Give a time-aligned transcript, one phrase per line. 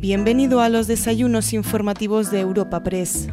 [0.00, 3.28] Bienvenido a los desayunos informativos de Europa Press.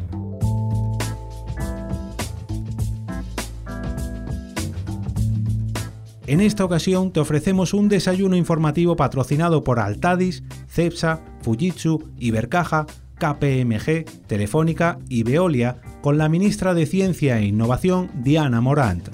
[6.25, 12.85] En esta ocasión te ofrecemos un desayuno informativo patrocinado por Altadis, Cepsa, Fujitsu, Ibercaja,
[13.17, 19.07] KPMG, Telefónica y Veolia con la ministra de Ciencia e Innovación Diana Morant.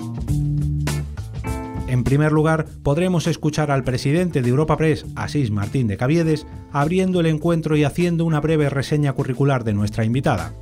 [1.94, 7.20] En primer lugar, podremos escuchar al presidente de Europa Press, Asís Martín de Caviedes, abriendo
[7.20, 10.56] el encuentro y haciendo una breve reseña curricular de nuestra invitada.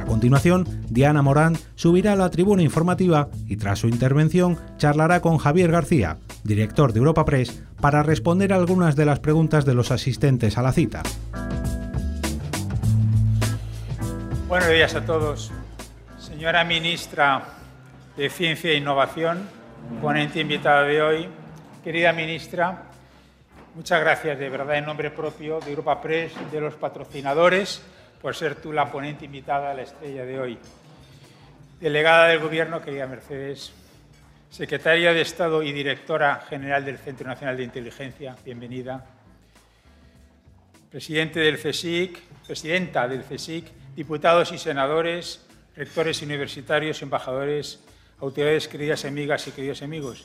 [0.00, 5.36] A continuación, Diana Morán subirá a la tribuna informativa y tras su intervención charlará con
[5.36, 10.56] Javier García, director de Europa Press, para responder algunas de las preguntas de los asistentes
[10.56, 11.02] a la cita.
[14.48, 15.52] Buenos días a todos.
[16.18, 17.44] Señora ministra
[18.16, 19.60] de Ciencia e Innovación,
[20.00, 21.28] ponente invitada de hoy.
[21.82, 22.84] Querida ministra,
[23.74, 27.82] muchas gracias de verdad en nombre propio de Europa Press, de los patrocinadores,
[28.20, 30.58] por ser tú la ponente invitada a la estrella de hoy.
[31.80, 33.72] Delegada del Gobierno, querida Mercedes,
[34.50, 39.04] secretaria de Estado y directora general del Centro Nacional de Inteligencia, bienvenida.
[40.90, 47.80] Presidente del CSIC, presidenta del CSIC, diputados y senadores, rectores universitarios, embajadores
[48.22, 50.24] autoridades queridas amigas y queridos amigos.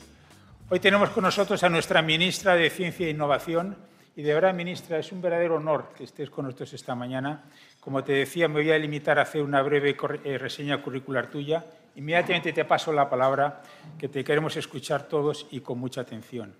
[0.70, 3.76] Hoy tenemos con nosotros a nuestra ministra de Ciencia e Innovación
[4.14, 7.42] y de verdad, ministra, es un verdadero honor que estés con nosotros esta mañana.
[7.80, 11.64] Como te decía, me voy a limitar a hacer una breve eh, reseña curricular tuya.
[11.96, 13.62] Inmediatamente te paso la palabra,
[13.98, 16.54] que te queremos escuchar todos y con mucha atención.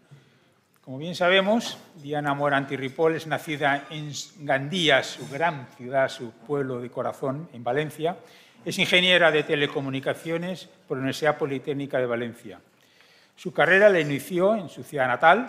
[0.84, 6.80] Como bien sabemos, Diana Moranti Ripoll es nacida en Gandía, su gran ciudad, su pueblo
[6.80, 8.16] de corazón, en Valencia,
[8.64, 12.60] es ingeniera de telecomunicaciones por la Universidad Politécnica de Valencia.
[13.36, 15.48] Su carrera la inició en su ciudad natal,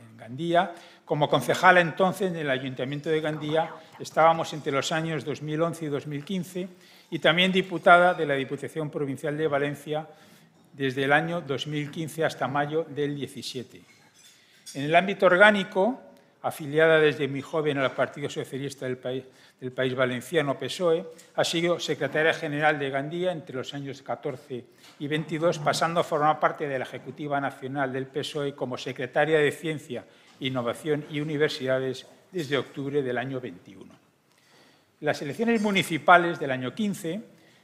[0.00, 0.72] en Gandía,
[1.04, 3.70] como concejala entonces en el Ayuntamiento de Gandía.
[3.98, 6.68] Estábamos entre los años 2011 y 2015
[7.10, 10.06] y también diputada de la Diputación Provincial de Valencia
[10.72, 13.80] desde el año 2015 hasta mayo del 17.
[14.74, 16.00] En el ámbito orgánico,
[16.48, 19.24] afiliada desde muy joven al Partido Socialista del País,
[19.60, 21.04] del País Valenciano PSOE,
[21.36, 24.64] ha sido secretaria general de Gandía entre los años 14
[24.98, 29.52] y 22, pasando a formar parte de la Ejecutiva Nacional del PSOE como secretaria de
[29.52, 30.04] Ciencia,
[30.40, 33.84] Innovación y Universidades desde octubre del año 21.
[35.00, 37.20] En las elecciones municipales del año 15,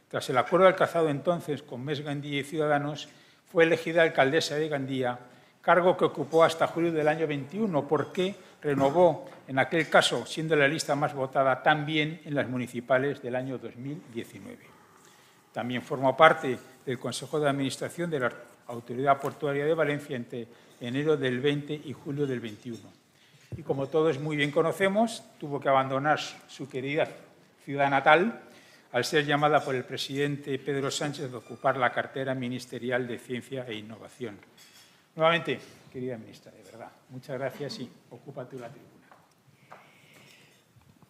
[0.08, 3.08] tras el acuerdo alcanzado entonces con MES Gandía y Ciudadanos,
[3.50, 5.18] fue elegida alcaldesa de Gandía,
[5.62, 8.34] cargo que ocupó hasta julio del año 21, porque
[8.64, 13.58] renovó, en aquel caso, siendo la lista más votada, también en las municipales del año
[13.58, 14.58] 2019.
[15.52, 18.32] También formó parte del Consejo de Administración de la
[18.66, 20.48] Autoridad Portuaria de Valencia entre
[20.80, 22.78] enero del 20 y julio del 21.
[23.56, 27.06] Y como todos muy bien conocemos, tuvo que abandonar su querida
[27.64, 28.40] ciudad natal
[28.92, 33.66] al ser llamada por el presidente Pedro Sánchez a ocupar la cartera ministerial de Ciencia
[33.68, 34.38] e Innovación.
[35.14, 35.60] Nuevamente,
[35.92, 36.50] querida ministra,
[37.10, 38.90] muchas gracias y ocúpate la tribuna.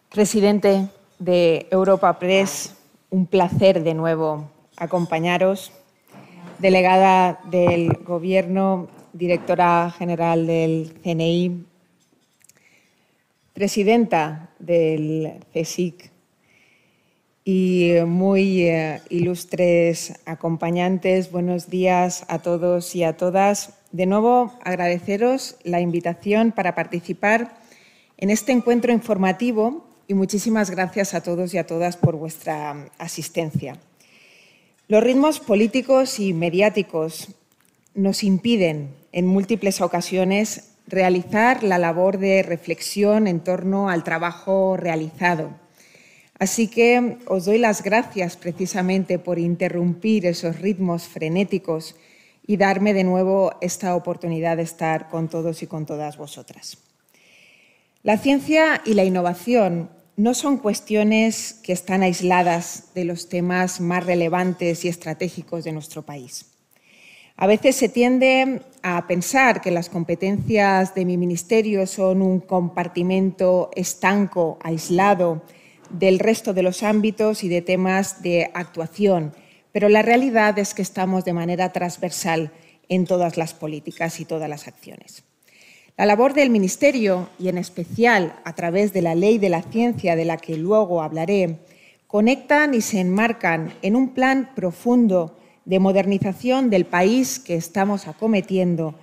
[0.09, 0.87] Presidente
[1.19, 2.75] de Europa Press,
[3.09, 5.71] un placer de nuevo acompañaros.
[6.59, 11.65] Delegada del Gobierno, directora general del CNI,
[13.53, 16.11] presidenta del CSIC
[17.43, 23.74] y muy eh, ilustres acompañantes, buenos días a todos y a todas.
[23.95, 27.55] De nuevo, agradeceros la invitación para participar
[28.17, 33.77] en este encuentro informativo y muchísimas gracias a todos y a todas por vuestra asistencia.
[34.89, 37.29] Los ritmos políticos y mediáticos
[37.93, 45.51] nos impiden en múltiples ocasiones realizar la labor de reflexión en torno al trabajo realizado.
[46.37, 51.95] Así que os doy las gracias precisamente por interrumpir esos ritmos frenéticos
[52.47, 56.77] y darme de nuevo esta oportunidad de estar con todos y con todas vosotras.
[58.03, 64.05] La ciencia y la innovación no son cuestiones que están aisladas de los temas más
[64.05, 66.51] relevantes y estratégicos de nuestro país.
[67.37, 73.71] A veces se tiende a pensar que las competencias de mi ministerio son un compartimento
[73.75, 75.41] estanco, aislado
[75.89, 79.33] del resto de los ámbitos y de temas de actuación
[79.75, 82.53] pero la realidad es que estamos de manera transversal
[82.87, 85.25] en todas las políticas y todas las acciones.
[85.97, 90.15] La labor del Ministerio, y en especial a través de la Ley de la Ciencia,
[90.15, 91.57] de la que luego hablaré,
[92.07, 98.95] conectan y se enmarcan en un plan profundo de modernización del país que estamos acometiendo,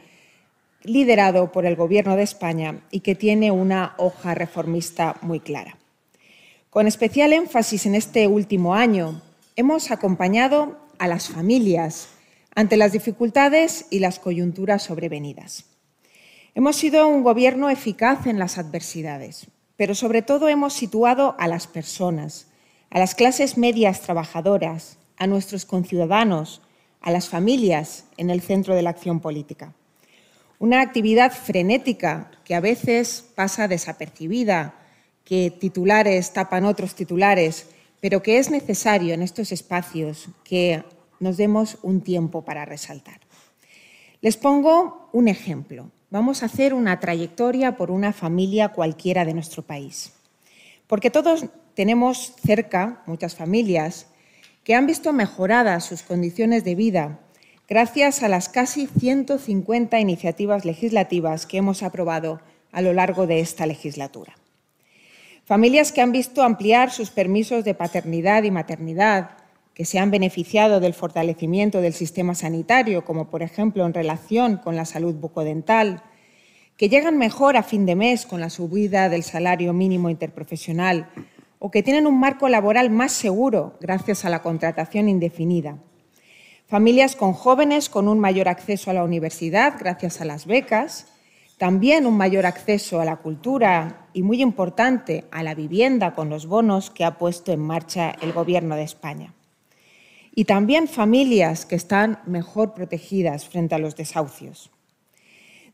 [0.84, 5.76] liderado por el Gobierno de España y que tiene una hoja reformista muy clara.
[6.70, 9.20] Con especial énfasis en este último año,
[9.56, 12.08] hemos acompañado a las familias
[12.54, 15.64] ante las dificultades y las coyunturas sobrevenidas.
[16.54, 19.46] Hemos sido un gobierno eficaz en las adversidades,
[19.76, 22.48] pero sobre todo hemos situado a las personas,
[22.90, 26.60] a las clases medias trabajadoras, a nuestros conciudadanos,
[27.00, 29.72] a las familias en el centro de la acción política.
[30.58, 34.74] Una actividad frenética que a veces pasa desapercibida,
[35.24, 37.66] que titulares tapan otros titulares,
[38.02, 40.84] pero que es necesario en estos espacios que
[41.20, 43.20] nos demos un tiempo para resaltar.
[44.20, 49.62] Les pongo un ejemplo vamos a hacer una trayectoria por una familia cualquiera de nuestro
[49.62, 50.12] país.
[50.86, 54.08] Porque todos tenemos cerca muchas familias
[54.62, 57.20] que han visto mejoradas sus condiciones de vida
[57.66, 63.64] gracias a las casi 150 iniciativas legislativas que hemos aprobado a lo largo de esta
[63.64, 64.34] legislatura.
[65.44, 69.30] Familias que han visto ampliar sus permisos de paternidad y maternidad,
[69.74, 74.76] que se han beneficiado del fortalecimiento del sistema sanitario, como por ejemplo en relación con
[74.76, 76.02] la salud bucodental,
[76.76, 81.08] que llegan mejor a fin de mes con la subida del salario mínimo interprofesional
[81.58, 85.78] o que tienen un marco laboral más seguro gracias a la contratación indefinida.
[86.66, 91.11] Familias con jóvenes con un mayor acceso a la universidad gracias a las becas,
[91.58, 96.46] también un mayor acceso a la cultura y, muy importante, a la vivienda con los
[96.46, 99.32] bonos que ha puesto en marcha el Gobierno de España
[100.34, 104.70] y también familias que están mejor protegidas frente a los desahucios.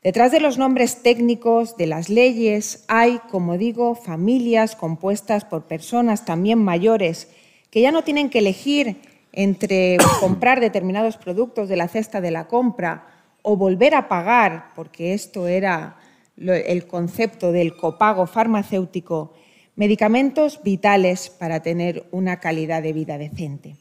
[0.02, 6.24] Detrás de los nombres técnicos de las leyes hay, como digo, familias compuestas por personas
[6.24, 7.28] también mayores
[7.70, 8.96] que ya no tienen que elegir
[9.32, 13.06] entre comprar determinados productos de la cesta de la compra
[13.48, 15.96] o volver a pagar, porque esto era
[16.36, 19.32] el concepto del copago farmacéutico,
[19.74, 23.76] medicamentos vitales para tener una calidad de vida decente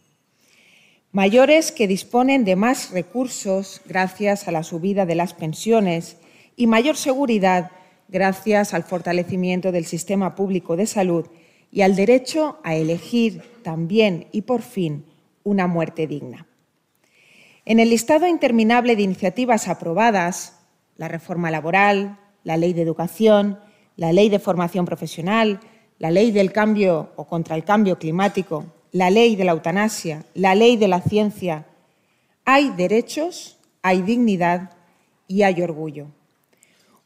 [1.18, 6.18] mayores que disponen de más recursos gracias a la subida de las pensiones
[6.56, 7.72] y mayor seguridad
[8.08, 11.26] gracias al fortalecimiento del sistema público de salud
[11.72, 15.06] y al derecho a elegir también y por fin
[15.44, 16.47] una muerte digna.
[17.70, 20.58] En el listado interminable de iniciativas aprobadas,
[20.96, 23.60] la reforma laboral, la ley de educación,
[23.98, 25.60] la ley de formación profesional,
[26.00, 30.56] la ley del cambio o contra el cambio climático, la ley de la eutanasia, la
[30.56, 31.66] ley de la ciencia.
[32.46, 34.72] Hay derechos, hay dignidad
[35.28, 36.08] y hay orgullo.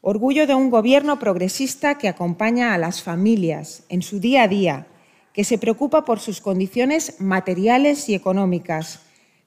[0.00, 4.86] Orgullo de un gobierno progresista que acompaña a las familias en su día a día,
[5.32, 9.00] que se preocupa por sus condiciones materiales y económicas,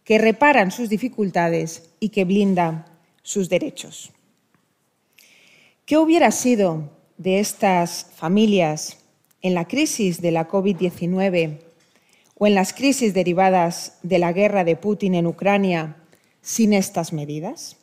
[0.06, 2.86] que reparan sus dificultades y que blinda
[3.24, 4.12] sus derechos.
[5.86, 9.00] ¿Qué hubiera sido de estas familias
[9.42, 11.60] en la crisis de la COVID-19
[12.38, 15.98] o en las crisis derivadas de la guerra de Putin en Ucrania
[16.42, 17.78] sin estas medidas?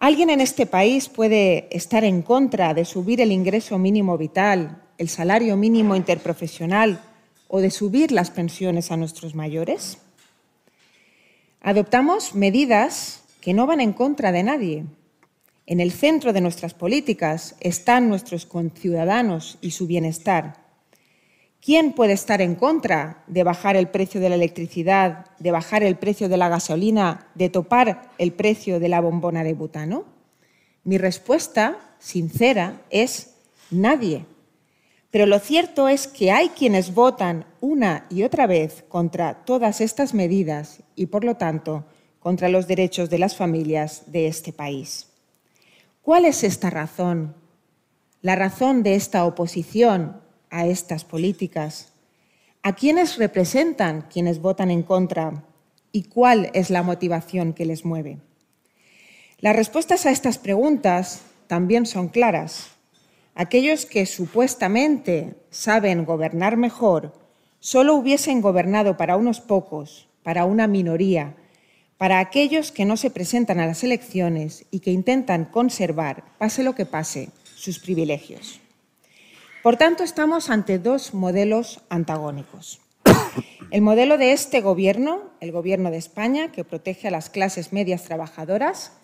[0.00, 5.08] ¿Alguien en este país puede estar en contra de subir el ingreso mínimo vital, el
[5.08, 7.02] salario mínimo interprofesional
[7.48, 9.98] o de subir las pensiones a nuestros mayores?
[11.60, 14.84] Adoptamos medidas que no van en contra de nadie.
[15.66, 20.68] En el centro de nuestras políticas están nuestros conciudadanos y su bienestar
[21.60, 25.96] ¿Quién puede estar en contra de bajar el precio de la electricidad, de bajar el
[25.96, 30.04] precio de la gasolina, de topar el precio de la bombona de butano?
[30.84, 33.34] Mi respuesta, sincera, es
[33.70, 34.24] nadie.
[35.10, 40.12] Pero lo cierto es que hay quienes votan una y otra vez contra todas estas
[40.12, 41.86] medidas y, por lo tanto,
[42.20, 45.06] contra los derechos de las familias de este país.
[46.02, 47.34] ¿Cuál es esta razón?
[48.20, 51.92] La razón de esta oposición a estas políticas?
[52.62, 55.44] ¿A quiénes representan quienes votan en contra?
[55.92, 58.18] ¿Y cuál es la motivación que les mueve?
[59.38, 62.70] Las respuestas a estas preguntas también son claras.
[63.38, 67.12] Aquellos que supuestamente saben gobernar mejor
[67.60, 71.36] solo hubiesen gobernado para unos pocos, para una minoría,
[71.98, 76.74] para aquellos que no se presentan a las elecciones y que intentan conservar, pase lo
[76.74, 78.58] que pase, sus privilegios.
[79.62, 82.80] Por tanto, estamos ante dos modelos antagónicos.
[83.70, 88.02] El modelo de este gobierno, el gobierno de España, que protege a las clases medias
[88.02, 88.94] trabajadoras,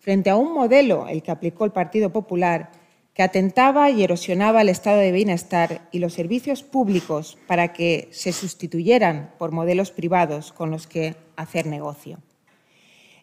[0.00, 2.82] frente a un modelo, el que aplicó el Partido Popular,
[3.14, 8.32] que atentaba y erosionaba el estado de bienestar y los servicios públicos para que se
[8.32, 12.18] sustituyeran por modelos privados con los que hacer negocio.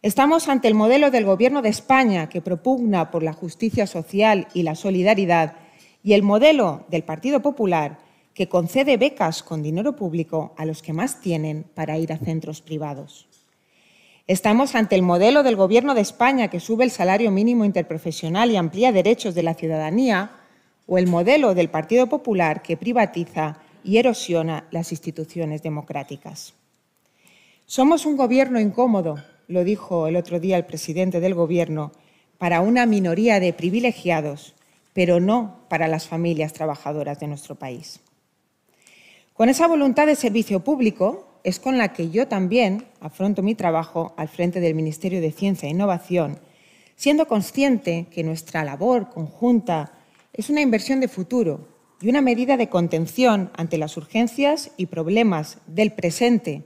[0.01, 4.63] Estamos ante el modelo del Gobierno de España que propugna por la justicia social y
[4.63, 5.55] la solidaridad
[6.03, 7.99] y el modelo del Partido Popular
[8.33, 12.61] que concede becas con dinero público a los que más tienen para ir a centros
[12.61, 13.27] privados.
[14.27, 18.55] Estamos ante el modelo del Gobierno de España que sube el salario mínimo interprofesional y
[18.55, 20.31] amplía derechos de la ciudadanía
[20.85, 26.53] o el modelo del Partido Popular que privatiza y erosiona las instituciones democráticas.
[27.65, 31.91] Somos un gobierno incómodo, lo dijo el otro día el presidente del Gobierno,
[32.37, 34.53] para una minoría de privilegiados,
[34.93, 38.01] pero no para las familias trabajadoras de nuestro país.
[39.33, 44.13] Con esa voluntad de servicio público es con la que yo también afronto mi trabajo
[44.17, 46.39] al frente del Ministerio de Ciencia e Innovación,
[46.95, 49.91] siendo consciente que nuestra labor conjunta
[50.33, 51.67] es una inversión de futuro
[51.99, 56.63] y una medida de contención ante las urgencias y problemas del presente,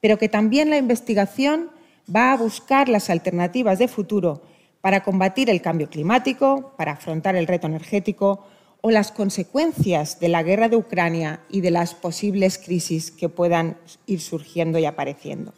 [0.00, 1.70] pero que también la investigación
[2.14, 4.42] va a buscar las alternativas de futuro
[4.80, 8.46] para combatir el cambio climático, para afrontar el reto energético
[8.88, 13.76] o las consecuencias de la guerra de Ucrania y de las posibles crisis que puedan
[14.06, 15.52] ir surgiendo y apareciendo.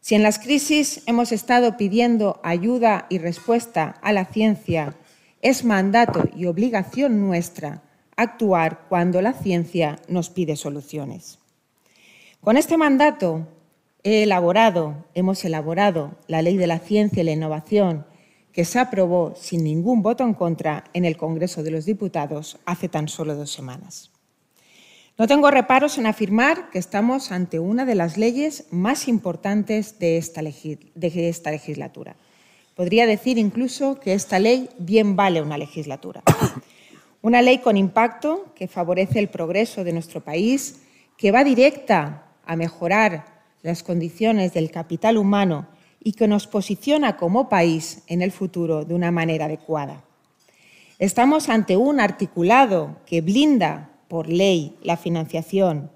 [0.00, 4.94] Si en las crisis hemos estado pidiendo ayuda y respuesta a la ciencia,
[5.40, 7.82] es mandato y obligación nuestra
[8.14, 11.40] actuar cuando la ciencia nos pide soluciones.
[12.40, 13.48] Con este mandato
[14.04, 18.06] he elaborado, hemos elaborado la Ley de la Ciencia y la Innovación,
[18.52, 22.88] que se aprobó sin ningún voto en contra en el Congreso de los Diputados hace
[22.88, 24.10] tan solo dos semanas.
[25.18, 30.16] No tengo reparos en afirmar que estamos ante una de las leyes más importantes de
[30.16, 32.16] esta, de esta legislatura.
[32.74, 36.22] Podría decir incluso que esta ley bien vale una legislatura.
[37.24, 40.82] Una ley con impacto que favorece el progreso de nuestro país,
[41.16, 45.68] que va directa a mejorar las condiciones del capital humano
[46.04, 50.04] y que nos posiciona como país en el futuro de una manera adecuada.
[50.98, 55.90] Estamos ante un articulado que blinda por ley la financiación,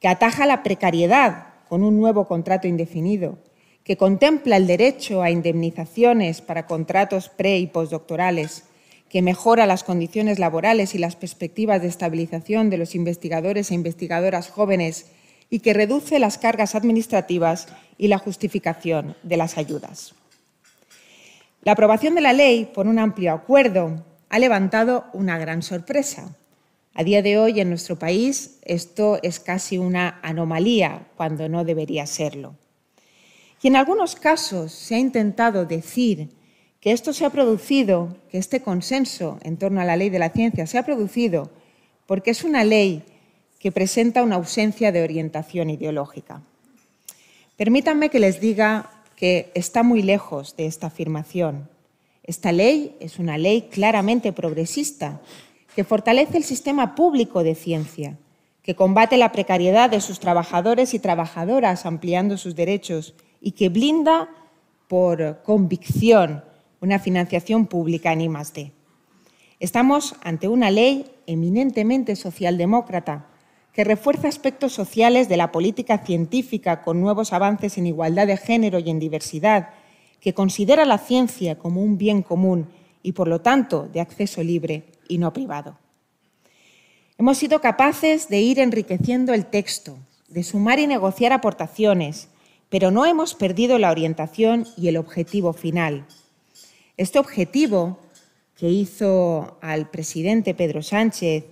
[0.00, 3.38] que ataja la precariedad con un nuevo contrato indefinido,
[3.84, 8.64] que contempla el derecho a indemnizaciones para contratos pre y postdoctorales,
[9.08, 14.48] que mejora las condiciones laborales y las perspectivas de estabilización de los investigadores e investigadoras
[14.48, 15.06] jóvenes
[15.52, 17.68] y que reduce las cargas administrativas
[17.98, 20.14] y la justificación de las ayudas.
[21.62, 26.34] La aprobación de la ley por un amplio acuerdo ha levantado una gran sorpresa.
[26.94, 32.06] A día de hoy en nuestro país esto es casi una anomalía cuando no debería
[32.06, 32.54] serlo.
[33.62, 36.30] Y en algunos casos se ha intentado decir
[36.80, 40.30] que esto se ha producido, que este consenso en torno a la ley de la
[40.30, 41.50] ciencia se ha producido
[42.06, 43.04] porque es una ley
[43.62, 46.42] que presenta una ausencia de orientación ideológica.
[47.56, 51.68] Permítanme que les diga que está muy lejos de esta afirmación.
[52.24, 55.20] Esta ley es una ley claramente progresista
[55.76, 58.18] que fortalece el sistema público de ciencia,
[58.64, 64.28] que combate la precariedad de sus trabajadores y trabajadoras ampliando sus derechos y que blinda
[64.88, 66.42] por convicción
[66.80, 68.72] una financiación pública en I+D.
[69.60, 73.28] Estamos ante una ley eminentemente socialdemócrata
[73.72, 78.78] que refuerza aspectos sociales de la política científica con nuevos avances en igualdad de género
[78.78, 79.70] y en diversidad,
[80.20, 82.68] que considera la ciencia como un bien común
[83.02, 85.78] y, por lo tanto, de acceso libre y no privado.
[87.18, 89.96] Hemos sido capaces de ir enriqueciendo el texto,
[90.28, 92.28] de sumar y negociar aportaciones,
[92.68, 96.06] pero no hemos perdido la orientación y el objetivo final.
[96.96, 97.98] Este objetivo
[98.56, 101.44] que hizo al presidente Pedro Sánchez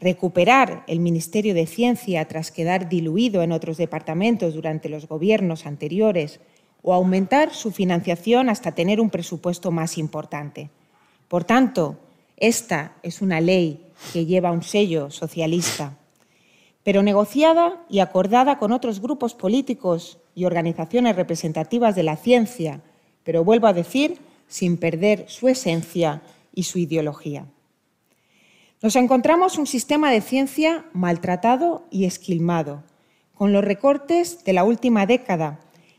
[0.00, 6.40] recuperar el Ministerio de Ciencia tras quedar diluido en otros departamentos durante los gobiernos anteriores
[6.82, 10.70] o aumentar su financiación hasta tener un presupuesto más importante.
[11.26, 11.98] Por tanto,
[12.36, 15.98] esta es una ley que lleva un sello socialista,
[16.84, 22.80] pero negociada y acordada con otros grupos políticos y organizaciones representativas de la ciencia,
[23.24, 26.22] pero vuelvo a decir, sin perder su esencia
[26.54, 27.46] y su ideología.
[28.80, 32.84] Nos encontramos un sistema de ciencia maltratado y esquilmado,
[33.34, 35.58] con los recortes de la última década,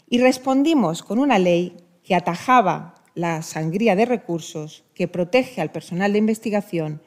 [0.10, 6.14] y respondimos con una ley que atajaba la sangría de recursos, que protege al personal
[6.14, 7.02] de investigación.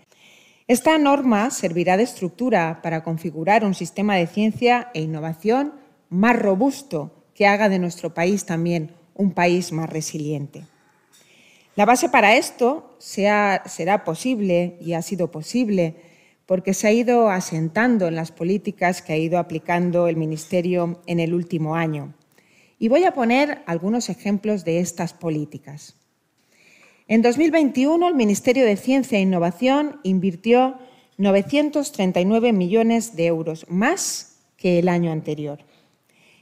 [0.68, 5.72] Esta norma servirá de estructura para configurar un sistema de ciencia e innovación
[6.10, 10.64] más robusto que haga de nuestro país también un país más resiliente.
[11.74, 15.96] La base para esto será posible y ha sido posible
[16.44, 21.18] porque se ha ido asentando en las políticas que ha ido aplicando el Ministerio en
[21.18, 22.12] el último año.
[22.78, 25.96] Y voy a poner algunos ejemplos de estas políticas.
[27.08, 30.78] En 2021, el Ministerio de Ciencia e Innovación invirtió
[31.16, 35.60] 939 millones de euros, más que el año anterior.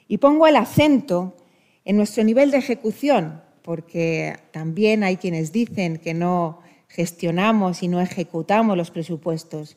[0.08, 1.36] Y pongo el acento
[1.84, 8.00] en nuestro nivel de ejecución, porque también hay quienes dicen que no gestionamos y no
[8.00, 9.76] ejecutamos los presupuestos.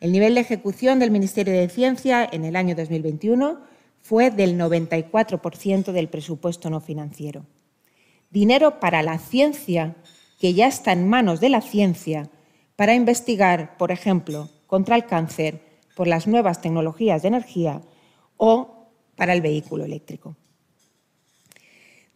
[0.00, 3.60] El nivel de ejecución del Ministerio de Ciencia en el año 2021
[4.00, 7.46] fue del 94% del presupuesto no financiero.
[8.30, 9.96] Dinero para la ciencia
[10.38, 12.28] que ya está en manos de la ciencia
[12.76, 15.60] para investigar, por ejemplo, contra el cáncer
[15.94, 17.82] por las nuevas tecnologías de energía
[18.36, 20.36] o para el vehículo eléctrico.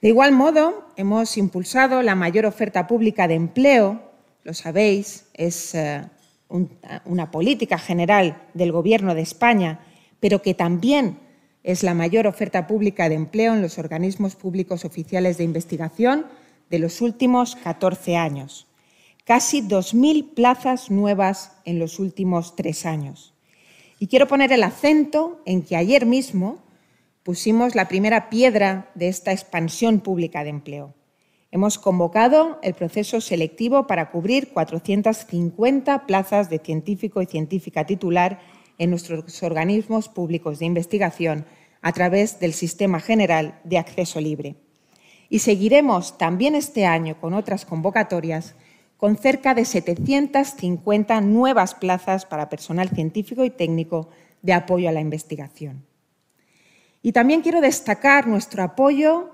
[0.07, 4.01] De igual modo, hemos impulsado la mayor oferta pública de empleo,
[4.45, 6.01] lo sabéis, es eh,
[7.05, 9.81] una política general del Gobierno de España,
[10.21, 11.19] pero que también
[11.65, 16.27] es la mayor oferta pública de empleo en los organismos públicos oficiales de investigación
[16.71, 18.69] de los últimos 14 años
[19.25, 23.35] casi 2.000 plazas nuevas en los últimos tres años.
[23.99, 26.65] Y quiero poner el acento en que ayer mismo
[27.27, 30.95] pusimos la primera piedra de esta expansión pública de empleo.
[31.51, 38.39] Hemos convocado el proceso selectivo para cubrir 450 plazas de científico y científica titular
[38.79, 41.47] en nuestros organismos públicos de investigación
[41.83, 44.55] a través del Sistema General de Acceso Libre.
[45.29, 48.55] Y seguiremos también este año con otras convocatorias
[48.99, 54.11] con cerca de 750 nuevas plazas para personal científico y técnico
[54.43, 55.96] de apoyo a la investigación.
[57.07, 59.31] Y también quiero destacar nuestro apoyo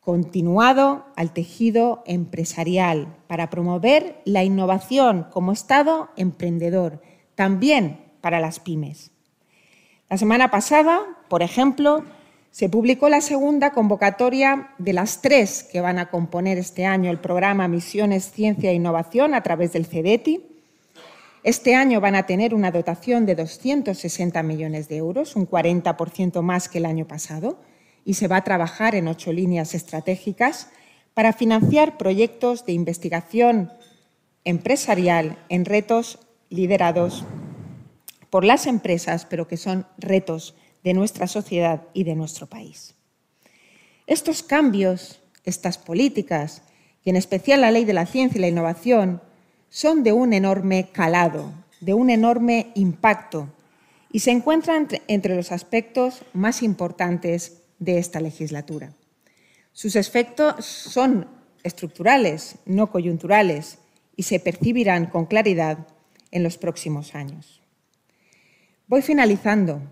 [0.00, 7.00] continuado al tejido empresarial para promover la innovación como Estado emprendedor,
[7.36, 9.12] también para las pymes.
[10.10, 12.02] La semana pasada, por ejemplo,
[12.50, 17.20] se publicó la segunda convocatoria de las tres que van a componer este año el
[17.20, 20.44] programa Misiones Ciencia e Innovación a través del CEDETI.
[21.48, 26.68] Este año van a tener una dotación de 260 millones de euros, un 40% más
[26.68, 27.58] que el año pasado,
[28.04, 30.68] y se va a trabajar en ocho líneas estratégicas
[31.14, 33.72] para financiar proyectos de investigación
[34.44, 36.18] empresarial en retos
[36.50, 37.24] liderados
[38.28, 42.94] por las empresas, pero que son retos de nuestra sociedad y de nuestro país.
[44.06, 46.60] Estos cambios, estas políticas,
[47.02, 49.22] y en especial la ley de la ciencia y la innovación,
[49.68, 53.48] son de un enorme calado, de un enorme impacto,
[54.10, 58.92] y se encuentran entre los aspectos más importantes de esta legislatura.
[59.72, 61.28] Sus efectos son
[61.62, 63.78] estructurales, no coyunturales,
[64.16, 65.86] y se percibirán con claridad
[66.30, 67.60] en los próximos años.
[68.86, 69.82] Voy finalizando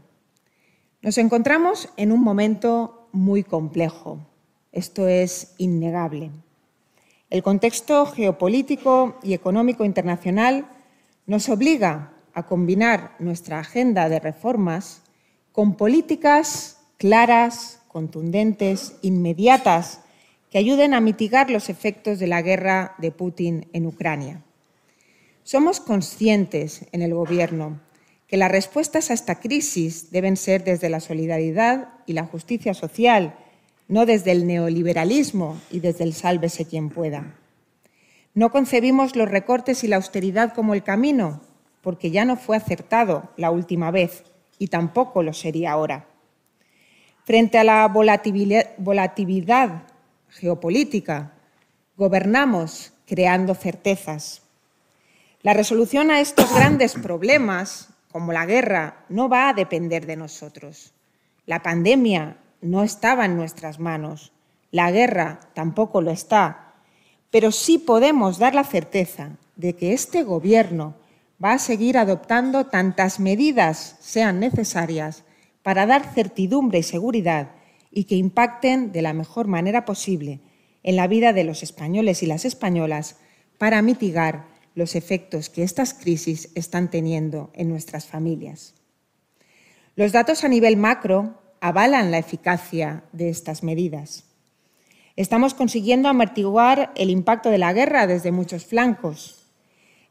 [1.07, 4.27] nos encontramos en un momento muy complejo.
[4.73, 6.33] Esto es innegable.
[7.29, 10.69] El contexto geopolítico y económico internacional
[11.27, 15.03] nos obliga a combinar nuestra agenda de reformas
[15.51, 20.01] con políticas claras, contundentes, inmediatas,
[20.51, 24.43] que ayuden a mitigar los efectos de la guerra de Putin en Ucrania.
[25.43, 27.81] Somos conscientes en el Gobierno
[28.29, 33.37] que las respuestas a esta crisis deben ser desde la solidaridad y la justicia social,
[33.89, 37.35] no desde el neoliberalismo y desde el sálvese quien pueda.
[38.35, 41.41] No concebimos los recortes y la austeridad como el camino,
[41.83, 44.25] porque ya no fue acertado la última vez
[44.59, 46.07] y tampoco lo sería ahora.
[47.25, 49.83] Frente a la volatilidad
[50.29, 51.33] geopolítica,
[51.97, 54.43] gobernamos creando certezas.
[55.43, 60.95] La resolución a estos grandes problemas como la guerra, no va a depender de nosotros.
[61.45, 64.33] La pandemia no estaba en nuestras manos,
[64.71, 66.75] la guerra tampoco lo está,
[67.31, 70.95] pero sí podemos dar la certeza de que este Gobierno
[71.43, 75.25] va a seguir adoptando tantas medidas sean necesarias
[75.63, 77.53] para dar certidumbre y seguridad
[77.91, 80.41] y que impacten de la mejor manera posible
[80.83, 83.17] en la vida de los españoles y las españolas
[83.59, 88.75] para mitigar los efectos que estas crisis están teniendo en nuestras familias.
[89.97, 94.23] Los datos a nivel macro avalan la eficacia de estas medidas.
[95.17, 99.51] Estamos consiguiendo amortiguar el impacto de la guerra desde muchos flancos.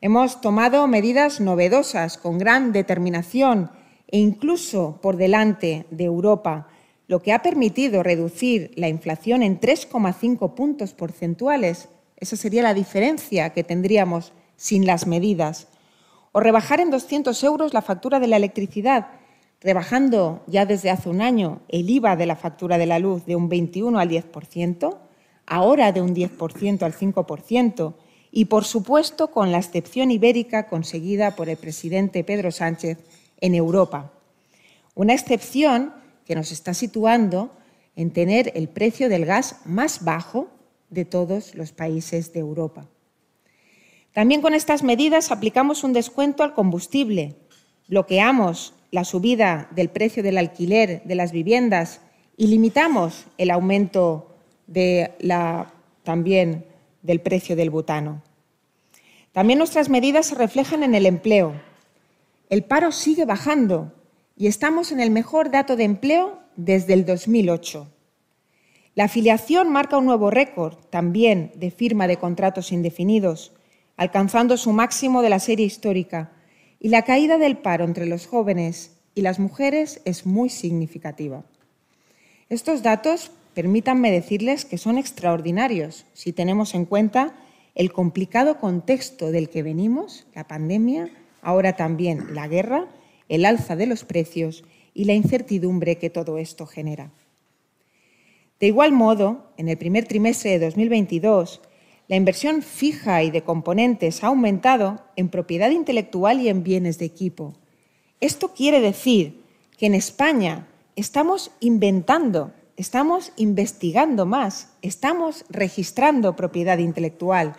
[0.02, 3.72] Hemos tomado medidas novedosas con gran determinación
[4.10, 6.68] e incluso por delante de Europa,
[7.08, 11.88] lo que ha permitido reducir la inflación en 3,5 puntos porcentuales.
[12.18, 15.70] Esa sería la diferencia que tendríamos sin las medidas,
[16.34, 19.08] o rebajar en 200 euros la factura de la electricidad,
[19.62, 23.36] rebajando ya desde hace un año el IVA de la factura de la luz de
[23.36, 24.98] un 21 al 10%,
[25.46, 27.94] ahora de un 10% al 5%,
[28.32, 32.98] y por supuesto con la excepción ibérica conseguida por el presidente Pedro Sánchez
[33.40, 34.12] en Europa.
[34.94, 35.94] Una excepción
[36.26, 37.52] que nos está situando
[37.96, 40.50] en tener el precio del gas más bajo
[40.90, 42.88] de todos los países de Europa.
[44.14, 47.36] También con estas medidas aplicamos un descuento al combustible,
[47.88, 52.00] bloqueamos la subida del precio del alquiler de las viviendas
[52.38, 56.64] y limitamos el aumento de la, también
[57.02, 58.24] del precio del butano.
[59.34, 61.56] También nuestras medidas se reflejan en el empleo.
[62.50, 63.92] El paro sigue bajando
[64.38, 67.90] y estamos en el mejor dato de empleo desde el 2008.
[68.94, 73.52] La afiliación marca un nuevo récord también de firma de contratos indefinidos,
[73.98, 76.32] alcanzando su máximo de la serie histórica,
[76.86, 81.44] y la caída del paro entre los jóvenes y las mujeres es muy significativa.
[82.48, 87.34] Estos datos, permítanme decirles que son extraordinarios si tenemos en cuenta
[87.74, 91.10] el complicado contexto del que venimos, la pandemia,
[91.42, 92.86] ahora también la guerra,
[93.30, 97.10] el alza de los precios y la incertidumbre que todo esto genera.
[98.60, 101.62] De igual modo, en el primer trimestre de 2022,
[102.08, 107.06] la inversión fija y de componentes ha aumentado en propiedad intelectual y en bienes de
[107.06, 107.56] equipo.
[108.20, 109.44] Esto quiere decir
[109.78, 117.56] que en España estamos inventando, estamos investigando más, estamos registrando propiedad intelectual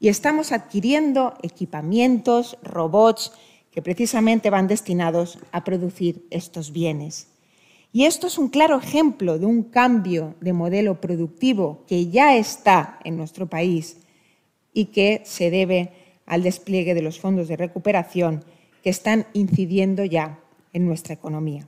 [0.00, 3.32] y estamos adquiriendo equipamientos, robots,
[3.70, 7.28] que precisamente van destinados a producir estos bienes.
[7.92, 12.98] Y esto es un claro ejemplo de un cambio de modelo productivo que ya está
[13.04, 13.98] en nuestro país
[14.72, 15.92] y que se debe
[16.26, 18.44] al despliegue de los fondos de recuperación
[18.82, 20.38] que están incidiendo ya
[20.72, 21.66] en nuestra economía.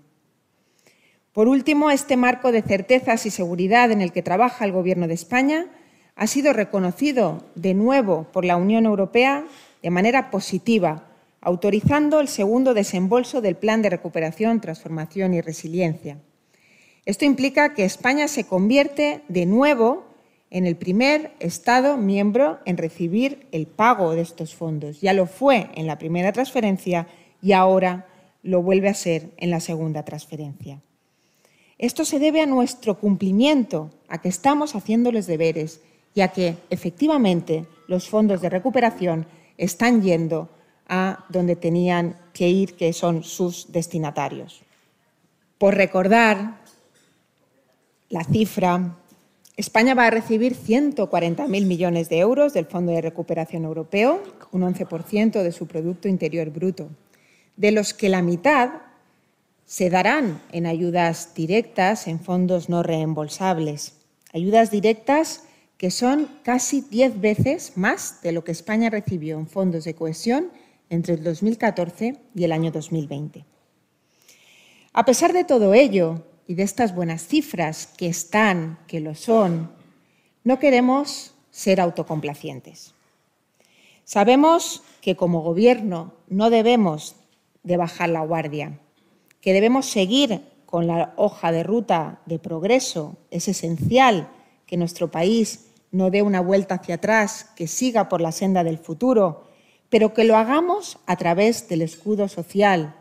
[1.33, 5.15] Por último, este marco de certezas y seguridad en el que trabaja el Gobierno de
[5.15, 5.67] España
[6.17, 9.45] ha sido reconocido de nuevo por la Unión Europea
[9.83, 11.08] de manera positiva
[11.41, 16.19] autorizando el segundo desembolso del Plan de Recuperación, Transformación y Resiliencia.
[17.07, 20.05] Esto implica que España se convierte de nuevo
[20.51, 25.01] en el primer Estado miembro en recibir el pago de estos fondos.
[25.01, 27.07] Ya lo fue en la primera transferencia
[27.43, 28.07] y ahora
[28.43, 30.81] lo vuelve a ser en la segunda transferencia.
[31.79, 35.81] Esto se debe a nuestro cumplimiento, a que estamos haciendo los deberes
[36.15, 40.49] y a que efectivamente los fondos de recuperación están yendo
[40.89, 44.63] a donde tenían que ir, que son sus destinatarios.
[45.59, 46.59] Por recordar
[48.09, 48.97] la cifra,
[49.57, 54.23] España va a recibir 140.000 millones de euros del Fondo de Recuperación Europeo,
[54.53, 56.89] un 11% de su Producto Interior Bruto,
[57.57, 58.71] de los que la mitad
[59.67, 63.95] se darán en ayudas directas, en fondos no reembolsables.
[64.33, 65.43] Ayudas directas
[65.77, 70.51] que son casi 10 veces más de lo que España recibió en fondos de cohesión
[70.91, 73.45] entre el 2014 y el año 2020.
[74.93, 79.71] A pesar de todo ello y de estas buenas cifras que están, que lo son,
[80.45, 82.95] no queremos ser autocomplacientes.
[84.05, 87.17] Sabemos que como gobierno no debemos
[87.63, 88.79] de bajar la guardia,
[89.41, 93.17] que debemos seguir con la hoja de ruta de progreso.
[93.31, 94.31] Es esencial
[94.67, 98.79] que nuestro país no dé una vuelta hacia atrás, que siga por la senda del
[98.79, 99.48] futuro
[99.91, 102.95] pero que lo hagamos a través del escudo social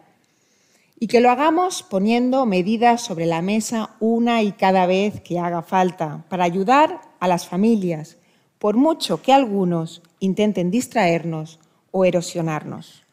[0.99, 5.61] y que lo hagamos poniendo medidas sobre la mesa una y cada vez que haga
[5.61, 8.17] falta para ayudar a las familias,
[8.57, 11.59] por mucho que algunos intenten distraernos
[11.91, 13.03] o erosionarnos.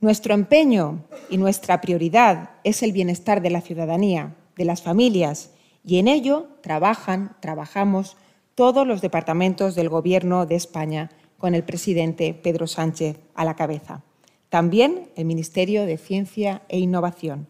[0.00, 5.50] Nuestro empeño y nuestra prioridad es el bienestar de la ciudadanía, de las familias,
[5.84, 8.16] y en ello trabajan, trabajamos
[8.54, 14.02] todos los departamentos del Gobierno de España con el presidente Pedro Sánchez a la cabeza.
[14.50, 17.48] También el Ministerio de Ciencia e Innovación.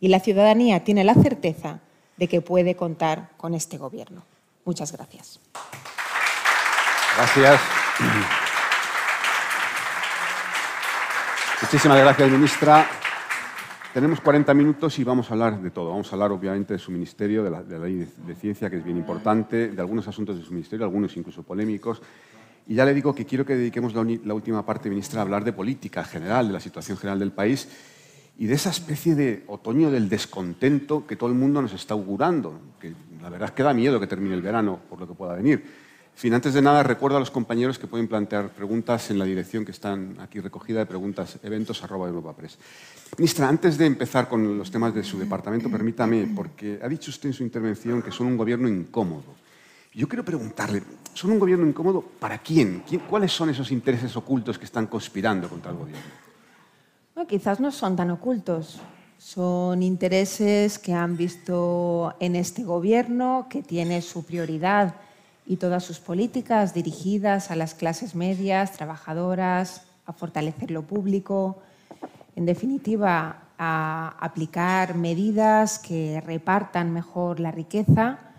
[0.00, 1.80] Y la ciudadanía tiene la certeza
[2.16, 4.24] de que puede contar con este Gobierno.
[4.64, 5.40] Muchas gracias.
[7.16, 7.60] Gracias.
[11.62, 12.86] Muchísimas gracias, ministra.
[13.94, 15.90] Tenemos 40 minutos y vamos a hablar de todo.
[15.90, 18.76] Vamos a hablar, obviamente, de su ministerio, de la, de la ley de, ciencia, que
[18.76, 22.02] es bien importante, de algunos asuntos de su ministerio, algunos incluso polémicos,
[22.66, 25.52] y ya le digo que quiero que dediquemos la, última parte, ministra, a hablar de
[25.52, 27.68] política general, de la situación general del país
[28.38, 32.60] y de esa especie de otoño del descontento que todo el mundo nos está augurando,
[32.80, 35.34] que la verdad es que da miedo que termine el verano por lo que pueda
[35.34, 35.64] venir.
[36.14, 39.64] fin, antes de nada, recuerdo a los compañeros que pueden plantear preguntas en la dirección
[39.64, 42.58] que están aquí recogida de preguntas eventos arroba Press.
[43.18, 47.28] Ministra, antes de empezar con los temas de su departamento, permítame, porque ha dicho usted
[47.28, 49.42] en su intervención que son un gobierno incómodo.
[49.94, 52.82] Yo quiero preguntarle, ¿son un gobierno incómodo para quién?
[53.10, 56.02] ¿Cuáles son esos intereses ocultos que están conspirando contra el gobierno?
[57.14, 58.80] No, quizás no son tan ocultos.
[59.18, 64.94] Son intereses que han visto en este gobierno, que tiene su prioridad
[65.46, 71.58] y todas sus políticas dirigidas a las clases medias, trabajadoras, a fortalecer lo público,
[72.34, 78.31] en definitiva, a aplicar medidas que repartan mejor la riqueza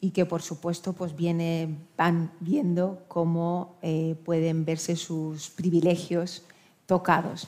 [0.00, 6.42] y que, por supuesto, pues viene, van viendo cómo eh, pueden verse sus privilegios
[6.86, 7.46] tocados.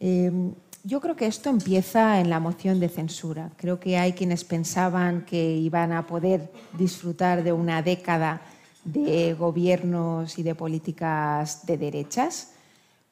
[0.00, 3.52] Em, yo creo que esto empieza en la moción de censura.
[3.56, 8.42] Creo que hay quienes pensaban que iban a poder disfrutar de una década
[8.84, 12.54] de gobiernos y de políticas de derechas,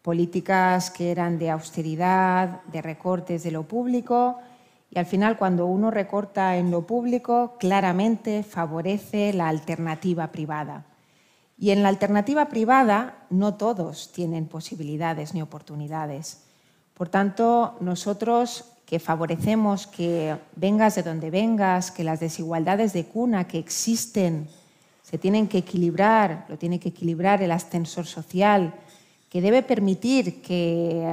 [0.02, 4.40] políticas que eran de austeridad, de recortes de lo público,
[4.90, 10.84] y al final cuando uno recorta en lo público, claramente favorece la alternativa privada.
[11.56, 16.42] Y en la alternativa privada no todos tienen posibilidades ni oportunidades.
[16.94, 23.46] Por tanto, nosotros que favorecemos que vengas de donde vengas, que las desigualdades de cuna
[23.46, 24.48] que existen
[25.02, 28.74] se tienen que equilibrar, lo tiene que equilibrar el ascensor social,
[29.28, 31.08] que debe permitir que,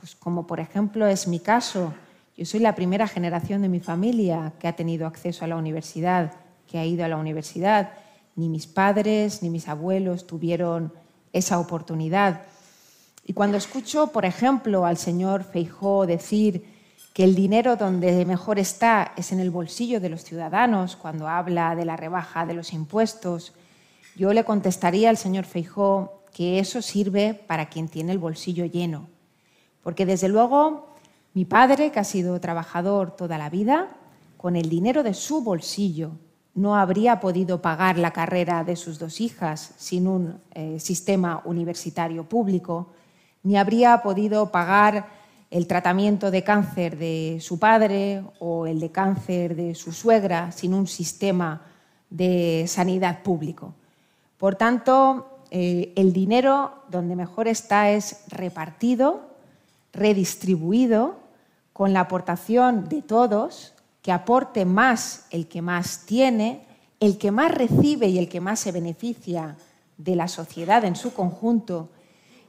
[0.00, 1.94] pues como por ejemplo es mi caso,
[2.36, 6.32] yo soy la primera generación de mi familia que ha tenido acceso a la universidad,
[6.66, 7.92] que ha ido a la universidad.
[8.34, 10.92] Ni mis padres ni mis abuelos tuvieron
[11.32, 12.42] esa oportunidad.
[13.24, 16.64] Y cuando escucho, por ejemplo, al señor Feijó decir
[17.12, 21.76] que el dinero donde mejor está es en el bolsillo de los ciudadanos, cuando habla
[21.76, 23.52] de la rebaja de los impuestos,
[24.16, 29.06] yo le contestaría al señor Feijó que eso sirve para quien tiene el bolsillo lleno.
[29.84, 30.93] Porque desde luego
[31.34, 33.88] mi padre, que ha sido trabajador toda la vida,
[34.36, 36.12] con el dinero de su bolsillo
[36.54, 42.28] no habría podido pagar la carrera de sus dos hijas sin un eh, sistema universitario
[42.28, 42.90] público
[43.42, 45.06] ni habría podido pagar
[45.50, 50.74] el tratamiento de cáncer de su padre o el de cáncer de su suegra sin
[50.74, 51.62] un sistema
[52.10, 53.74] de sanidad público.
[54.38, 59.30] Por tanto, eh, el dinero donde mejor está es repartido,
[59.92, 61.23] redistribuido,
[61.74, 66.62] con la aportación de todos, que aporte más el que más tiene,
[67.00, 69.56] el que más recibe y el que más se beneficia
[69.98, 71.90] de la sociedad en su conjunto.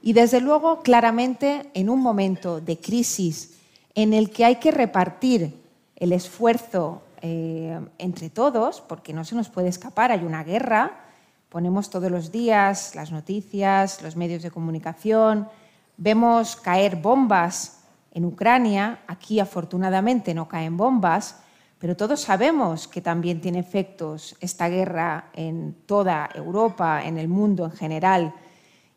[0.00, 3.58] Y desde luego, claramente, en un momento de crisis
[3.96, 5.60] en el que hay que repartir
[5.96, 11.00] el esfuerzo eh, entre todos, porque no se nos puede escapar, hay una guerra,
[11.48, 15.48] ponemos todos los días las noticias, los medios de comunicación,
[15.96, 17.76] vemos caer bombas
[18.16, 21.38] en Ucrania, aquí afortunadamente no caen bombas,
[21.78, 27.66] pero todos sabemos que también tiene efectos esta guerra en toda Europa, en el mundo
[27.66, 28.34] en general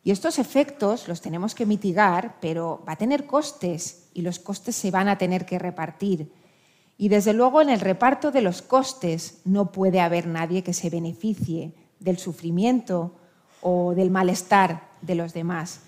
[0.04, 4.76] y estos efectos los tenemos que mitigar, pero va a tener costes y los costes
[4.76, 6.32] se van a tener que repartir.
[6.98, 10.90] Y desde luego en el reparto de los costes no puede haber nadie que se
[10.90, 13.16] beneficie del sufrimiento
[13.62, 15.82] o del malestar de los demás.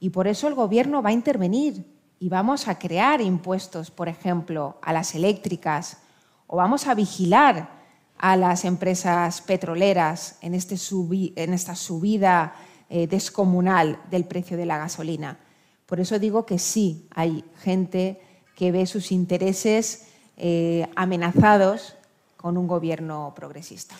[0.00, 4.78] Y por eso el Gobierno va a intervenir y vamos a crear impuestos, por ejemplo,
[4.82, 5.98] a las eléctricas
[6.46, 7.78] o vamos a vigilar
[8.18, 12.54] a las empresas petroleras en, este esta subida
[12.90, 15.38] eh, descomunal del precio de la gasolina.
[15.86, 18.20] Por eso digo que sí, hay gente
[18.56, 21.96] que ve sus intereses eh, amenazados
[22.36, 23.94] con un gobierno progresista.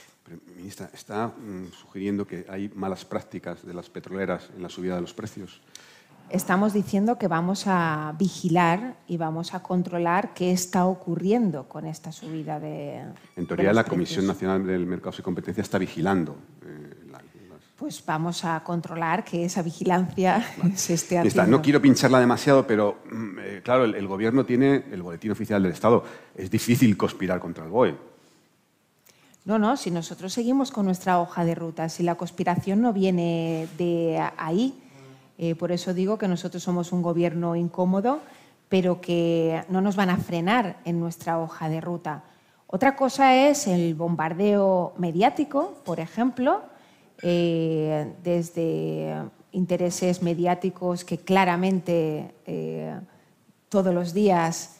[0.57, 5.01] ministra, ¿está mm, sugiriendo que hay malas prácticas de las petroleras en la subida de
[5.03, 5.61] los precios?
[6.31, 12.13] Estamos diciendo que vamos a vigilar y vamos a controlar qué está ocurriendo con esta
[12.13, 13.03] subida de.
[13.37, 16.99] En teoría, la Comisión Nacional del Mercado y Competencia está vigilando eh,
[17.79, 21.47] pues vamos a controlar que esa vigilancia se esté haciendo.
[21.47, 25.73] No quiero pincharla demasiado, pero mm, eh, claro, el, gobierno tiene el boletín oficial del
[25.73, 26.03] Estado.
[26.35, 27.95] Es difícil conspirar contra el BOE.
[29.45, 33.69] No, no, si nosotros seguimos con nuestra hoja de ruta, si la conspiración no viene
[33.79, 34.83] de ahí,
[35.41, 38.21] eh, por eso digo que nosotros somos un gobierno incómodo,
[38.69, 42.25] pero que no nos van a frenar en nuestra hoja de ruta.
[42.67, 46.63] Otra cosa es el bombardeo mediático, por ejemplo,
[47.23, 49.15] eh, desde
[49.53, 52.99] intereses mediáticos que claramente eh,
[53.69, 54.75] todos los días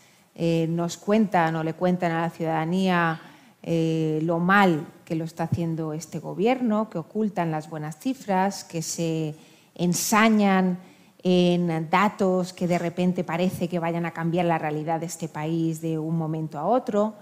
[0.69, 3.21] nos cuentan o le cuentan a la ciudadanía
[3.65, 9.35] lo mal que lo está haciendo este gobierno, que ocultan las buenas cifras, que se
[9.79, 10.79] ensañan
[11.23, 15.81] en datos que de repente parece que vayan a cambiar la realidad de este país
[15.81, 17.15] de un momento a otro.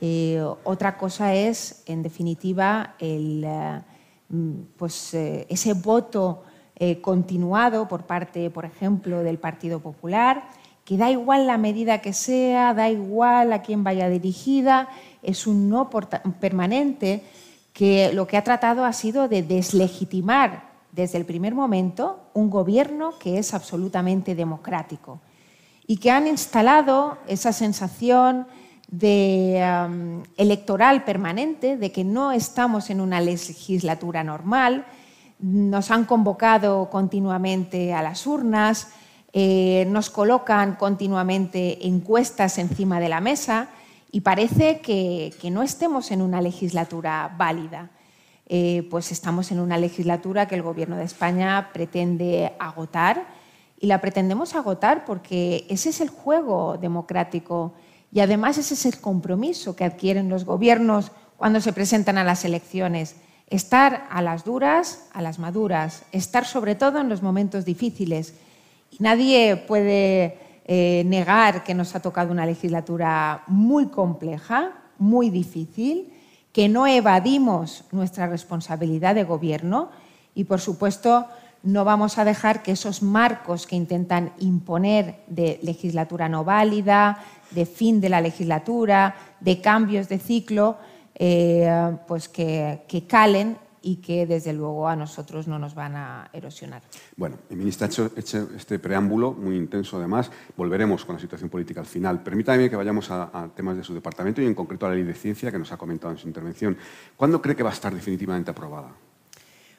[0.00, 3.80] Eh, otra cosa es, en definitiva, el, eh,
[4.76, 6.44] pues, ese voto
[7.02, 10.48] continuado por parte, por ejemplo, del Partido Popular,
[10.90, 14.88] que da igual la medida que sea, da igual a quién vaya dirigida,
[15.22, 15.90] es un no
[16.40, 17.22] permanente
[17.72, 23.18] que lo que ha tratado ha sido de deslegitimar desde el primer momento un gobierno
[23.18, 25.20] que es absolutamente democrático
[25.86, 28.46] y que han instalado esa sensación
[28.88, 34.86] de, electoral permanente, de que no estamos en una legislatura normal,
[35.38, 38.88] nos han convocado continuamente a las urnas,
[39.32, 43.68] eh, nos colocan continuamente encuestas encima de la mesa
[44.10, 47.90] y parece que, no estemos en una legislatura válida.
[48.52, 53.28] Eh, pues estamos en una legislatura que el Gobierno de España pretende agotar
[53.78, 57.74] y la pretendemos agotar porque ese es el juego democrático
[58.10, 62.44] y además ese es el compromiso que adquieren los gobiernos cuando se presentan a las
[62.44, 63.14] elecciones.
[63.46, 68.34] Estar a las duras, a las maduras, estar sobre todo en los momentos difíciles.
[68.90, 76.12] Y nadie puede eh, negar que nos ha tocado una legislatura muy compleja, muy difícil,
[76.52, 79.90] que no evadimos nuestra responsabilidad de gobierno
[80.34, 81.26] y, por supuesto,
[81.62, 87.18] no vamos a dejar que esos marcos que intentan imponer de legislatura no válida,
[87.50, 90.78] de fin de la legislatura, de cambios de ciclo,
[91.14, 96.30] eh, pues que, que calen y que desde luego a nosotros no nos van a
[96.32, 96.82] erosionar.
[97.16, 100.30] Bueno, el ministro ha hecho, este preámbulo muy intenso además.
[100.56, 102.22] Volveremos con la situación política al final.
[102.22, 105.14] Permítame que vayamos a, temas de su departamento y en concreto a la ley de
[105.14, 106.76] ciencia que nos ha comentado en su intervención.
[107.16, 108.90] ¿Cuándo cree que va a estar definitivamente aprobada?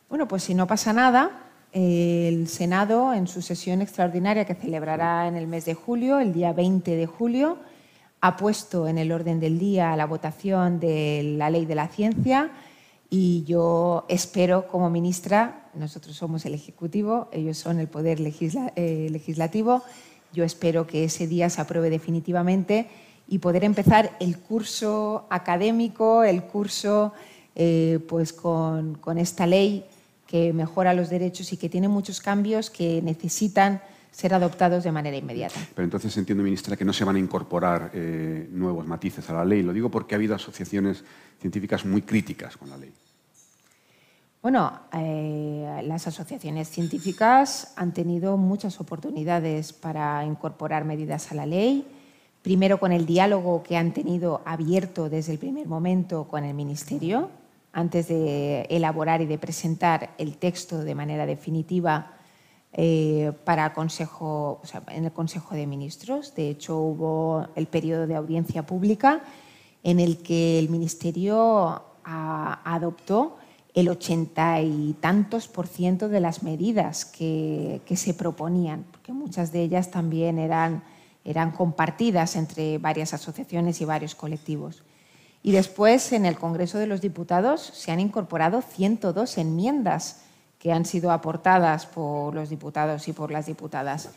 [0.09, 5.35] Bueno, pues si no pasa nada, el Senado en su sesión extraordinaria que celebrará en
[5.35, 7.57] el mes de julio, el día 20 de julio,
[8.19, 12.51] ha puesto en el orden del día la votación de la ley de la ciencia
[13.13, 19.83] y yo espero como ministra, nosotros somos el Ejecutivo, ellos son el Poder eh, Legislativo,
[20.31, 22.87] yo espero que ese día se apruebe definitivamente
[23.27, 27.11] y poder empezar el curso académico, el curso
[27.53, 29.83] eh, pues con, esta ley
[30.25, 35.17] que mejora los derechos y que tiene muchos cambios que necesitan ser adoptados de manera
[35.17, 35.59] inmediata.
[35.75, 39.43] Pero entonces entiendo, ministra, que no se van a incorporar eh, nuevos matices a la
[39.43, 39.63] ley.
[39.63, 41.03] Lo digo porque ha habido asociaciones
[41.41, 42.93] científicas muy críticas con la ley.
[44.41, 51.85] Bueno, eh, las asociaciones científicas han tenido muchas oportunidades para incorporar medidas a la ley.
[52.41, 57.29] Primero con el diálogo que han tenido abierto desde el primer momento con el Ministerio,
[57.71, 62.13] antes de elaborar y de presentar el texto de manera definitiva
[62.73, 66.33] eh, para consejo, en el Consejo de Ministros.
[66.33, 69.21] De hecho, hubo el periodo de audiencia pública
[69.83, 73.37] en el que el Ministerio adoptó
[73.73, 79.61] el ochenta y tantos por ciento de las medidas que, se proponían, porque muchas de
[79.61, 80.83] ellas también eran,
[81.23, 84.83] eran compartidas entre varias asociaciones y varios colectivos.
[85.43, 90.21] Y después, en el Congreso de los Diputados, se han incorporado 102 enmiendas
[90.59, 94.09] que han sido aportadas por los diputados y por las diputadas.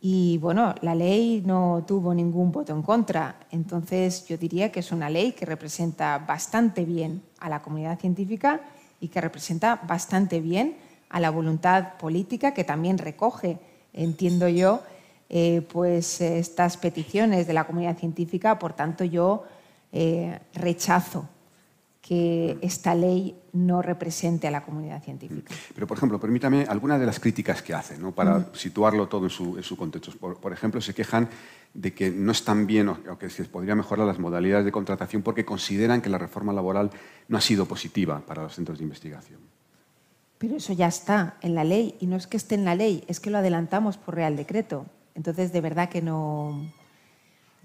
[0.00, 3.36] Y bueno, la ley no tuvo ningún voto en contra.
[3.50, 8.60] Entonces yo diría que es una ley que representa bastante bien a la comunidad científica
[9.00, 10.76] y que representa bastante bien
[11.08, 13.58] a la voluntad política que también recoge,
[13.92, 14.82] entiendo yo,
[15.28, 18.58] eh, pues estas peticiones de la comunidad científica.
[18.58, 19.44] Por tanto, yo
[19.92, 21.28] eh, rechazo
[22.06, 25.52] que esta ley no represente a la comunidad científica.
[25.74, 28.12] Pero, por ejemplo, permítame algunas de las críticas que hacen, ¿no?
[28.12, 30.12] para situarlo todo en su, contexto.
[30.16, 31.28] Por, ejemplo, se quejan
[31.74, 35.44] de que no están bien o, que se podría mejorar las modalidades de contratación porque
[35.44, 36.90] consideran que la reforma laboral
[37.26, 39.40] no ha sido positiva para los centros de investigación.
[40.38, 43.02] Pero eso ya está en la ley y no es que esté en la ley,
[43.08, 44.86] es que lo adelantamos por Real Decreto.
[45.16, 46.70] Entonces, de verdad que no,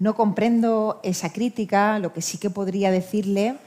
[0.00, 2.00] no comprendo esa crítica.
[2.00, 3.58] Lo que sí que podría decirle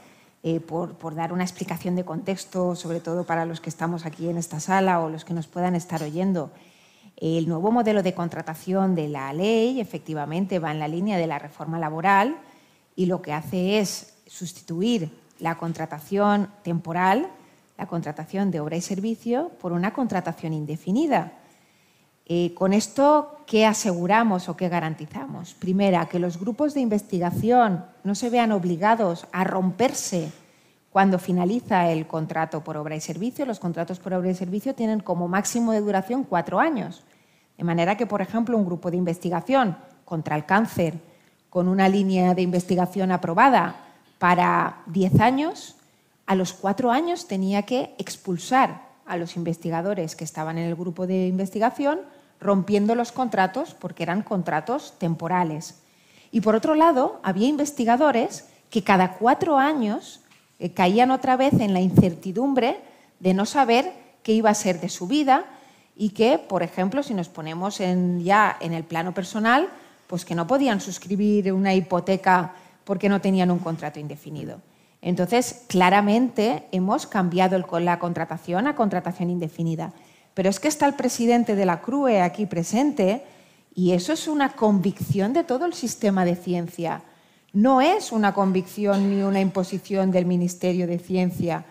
[0.42, 4.36] eh, por, dar una explicación de contexto, sobre todo para los que estamos aquí en
[4.36, 6.52] esta sala o los que nos puedan estar oyendo.
[7.16, 11.38] El nuevo modelo de contratación de la ley efectivamente va en la línea de la
[11.38, 12.36] reforma laboral
[12.94, 17.28] y lo que hace es sustituir la contratación temporal,
[17.78, 21.32] la contratación de obra y servicio, por una contratación indefinida.
[22.28, 25.54] Eh, con esto, ¿qué aseguramos o qué garantizamos?
[25.54, 30.32] Primera, que los grupos de investigación no se vean obligados a romperse
[30.90, 33.46] cuando finaliza el contrato por obra y servicio.
[33.46, 37.04] Los contratos por obra y servicio tienen como máximo de duración cuatro años.
[37.56, 40.94] De manera que, por ejemplo, un grupo de investigación contra el cáncer
[41.48, 43.76] con una línea de investigación aprobada
[44.18, 45.76] para diez años,
[46.26, 51.06] a los cuatro años tenía que expulsar a los investigadores que estaban en el grupo
[51.06, 52.00] de investigación
[52.40, 55.76] rompiendo los contratos porque eran contratos temporales.
[56.32, 60.20] Y por otro lado, había investigadores que cada cuatro años
[60.58, 62.80] eh, caían otra vez en la incertidumbre
[63.20, 63.92] de no saber
[64.22, 65.44] qué iba a ser de su vida
[65.96, 69.68] y que, por ejemplo, si nos ponemos ya en el plano personal,
[70.06, 72.52] pues que no podían suscribir una hipoteca
[72.84, 74.60] porque no tenían un contrato indefinido.
[75.06, 79.92] Entonces, claramente hemos cambiado la contratación a contratación indefinida.
[80.34, 83.22] Pero es que está el presidente de la CRUE aquí presente
[83.72, 87.02] y eso es una convicción de todo el sistema de ciencia.
[87.52, 91.64] No es una convicción ni una imposición del Ministerio de Ciencia.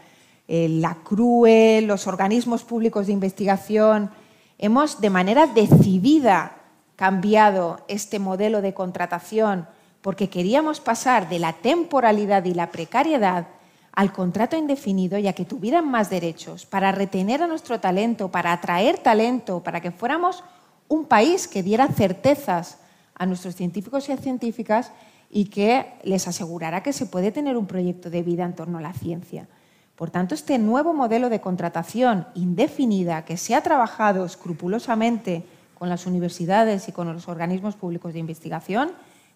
[0.47, 4.11] Eh, la CRUE, los organismos públicos de investigación,
[4.59, 6.55] hemos de manera decidida
[6.95, 9.67] cambiado este modelo de contratación
[10.05, 13.47] porque queríamos pasar de la temporalidad y la precariedad
[13.91, 18.53] al contrato indefinido y a que tuvieran más derechos, para retener a nuestro talento, para
[18.53, 20.43] atraer talento, para que fuéramos
[20.89, 22.77] un país que diera certezas
[23.15, 24.91] a nuestros científicos y científicas
[25.31, 28.81] y que les asegurara que se puede tener un proyecto de vida en torno a
[28.81, 29.47] la ciencia.
[29.95, 36.05] Por tanto, este nuevo modelo de contratación indefinida que se ha trabajado escrupulosamente con las
[36.05, 38.91] universidades y con los organismos públicos de investigación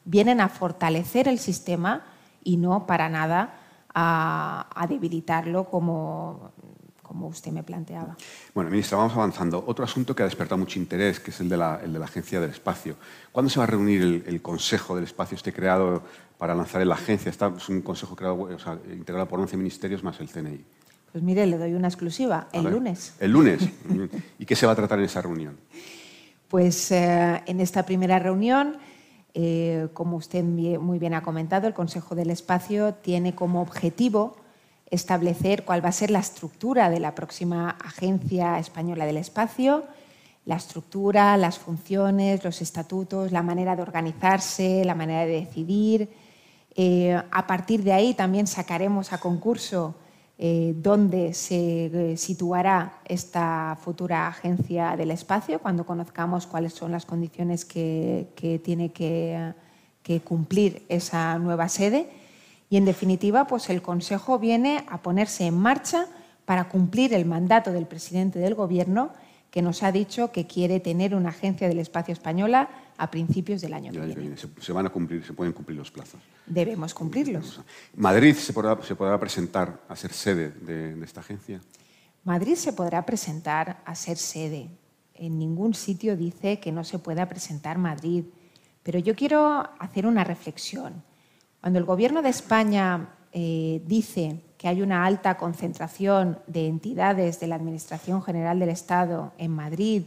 [0.10, 2.04] vienen a fortalecer el sistema
[2.44, 3.54] y no para nada
[3.94, 6.52] a, debilitarlo como,
[7.04, 8.18] como usted me planteaba.
[8.56, 9.64] Bueno, ministra, vamos avanzando.
[9.68, 12.06] Otro asunto que ha despertado mucho interés, que es el de la, el de la
[12.06, 12.96] Agencia del Espacio.
[13.32, 16.02] ¿Cuándo se va a reunir el, Consejo del Espacio, este creado
[16.40, 17.30] para lanzar la agencia?
[17.30, 20.66] Está, es un consejo creado, o sea, integrado por 11 ministerios más el CNI.
[21.12, 23.14] Pues mire, le doy una exclusiva, el lunes.
[23.20, 23.68] El lunes.
[24.40, 25.58] ¿Y qué se va a tratar en esa reunión?
[26.48, 28.78] Pues eh, en esta primera reunión
[29.34, 34.36] eh, como usted muy bien ha comentado, el Consejo del Espacio tiene como objetivo
[34.90, 39.84] establecer cuál va a ser la estructura de la próxima Agencia Española del Espacio,
[40.46, 46.10] la estructura, las funciones, los estatutos, la manera de organizarse, la manera de decidir.
[46.76, 49.96] Eh, a partir de ahí también sacaremos a concurso
[50.42, 57.06] eh, dónde se eh, situará esta futura agencia del espacio cuando conozcamos cuáles son las
[57.06, 58.30] condiciones que,
[58.64, 59.54] tiene que,
[60.24, 62.10] cumplir esa nueva sede.
[62.70, 66.06] Y en definitiva, pues el Consejo viene a ponerse en marcha
[66.46, 69.12] para cumplir el mandato del presidente del Gobierno
[69.52, 73.74] que nos ha dicho que quiere tener una agencia del espacio española a principios del
[73.74, 74.36] año que viene.
[74.38, 76.22] Se, van a cumplir, se pueden cumplir los plazos.
[76.46, 77.62] Debemos cumplirlos.
[77.96, 81.62] ¿Madrid se podrá, presentar a ser sede de, esta agencia?
[82.24, 84.70] Madrid se podrá presentar a ser sede.
[85.16, 88.26] En ningún sitio dice que no se pueda presentar Madrid.
[88.84, 91.04] Pero yo quiero hacer una reflexión.
[91.62, 97.48] Cuando el Gobierno de España eh, dice que hay una alta concentración de entidades de
[97.48, 100.04] la Administración General del Estado en Madrid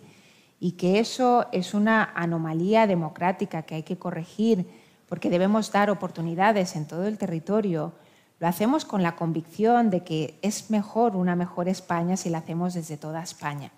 [0.60, 4.66] y que eso es una anomalía democrática que hay que corregir
[5.08, 7.92] porque debemos dar oportunidades en todo el territorio,
[8.40, 12.74] lo hacemos con la convicción de que es mejor una mejor España si la hacemos
[12.74, 13.72] desde toda España.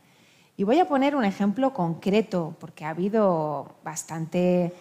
[0.56, 4.72] Y voy a poner un ejemplo concreto porque ha habido bastante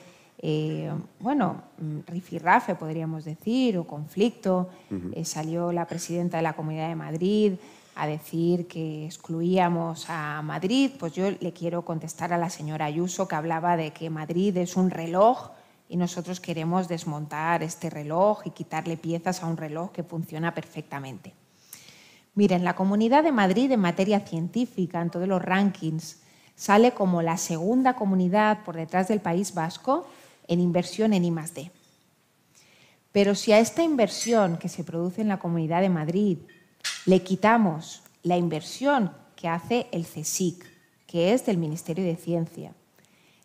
[0.45, 0.91] eh,
[1.21, 1.63] bueno,
[2.05, 4.67] rifirrafe podríamos decir, o conflicto.
[5.13, 7.53] Eh, salió la presidenta de la Comunidad de Madrid
[7.95, 13.25] a decir que excluíamos a Madrid, pues yo le quiero contestar a la señora Ayuso
[13.25, 15.51] que hablaba de que Madrid es un reloj
[15.87, 21.33] y nosotros queremos desmontar este reloj y quitarle piezas a un reloj que funciona perfectamente.
[22.35, 26.21] Miren, la Comunidad de Madrid en materia científica, en todos los rankings,
[26.57, 30.05] sale como la segunda comunidad por detrás del País Vasco
[30.53, 31.71] en inversión en I+D.
[33.11, 36.37] Pero si a esta inversión que se produce en la Comunidad de Madrid
[37.05, 40.65] le quitamos la inversión que hace el CSIC,
[41.05, 42.73] que es del Ministerio de Ciencia,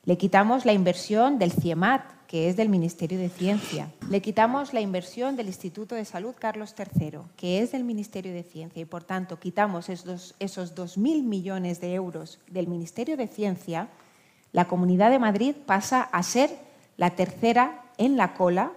[0.04, 3.90] le quitamos la inversión del CIEMAT, que es del Ministerio de Ciencia.
[4.08, 8.42] Le quitamos la inversión del Instituto de Salud Carlos III, que es del Ministerio de
[8.42, 8.80] Ciencia.
[8.80, 13.88] Y, por tanto, quitamos esos, esos 2.000 millones de euros del Ministerio de Ciencia,
[14.52, 16.67] la Comunidad de Madrid pasa a ser
[16.98, 18.72] la tercera en la cola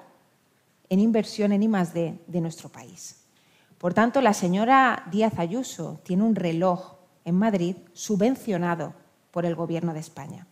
[0.90, 3.18] en inversión en I+D de nuestro país.
[3.78, 6.96] Por tanto, la señora Díaz Ayuso tiene un reloj
[7.26, 8.94] en Madrid subvencionado
[9.32, 10.48] por el Gobierno de España.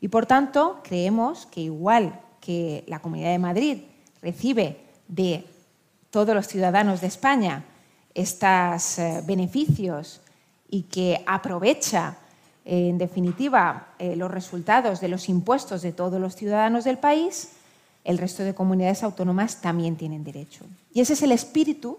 [0.00, 3.78] Y por tanto, creemos que igual que la Comunidad de Madrid
[4.20, 5.46] recibe de
[6.10, 7.64] todos los ciudadanos de España
[8.12, 10.20] estos eh, beneficios
[10.68, 12.18] y que aprovecha,
[12.64, 17.52] en definitiva, eh, los resultados de los impuestos de todos los ciudadanos del país,
[18.04, 20.64] el resto de comunidades autónomas también tienen derecho.
[20.92, 21.98] Y ese es el espíritu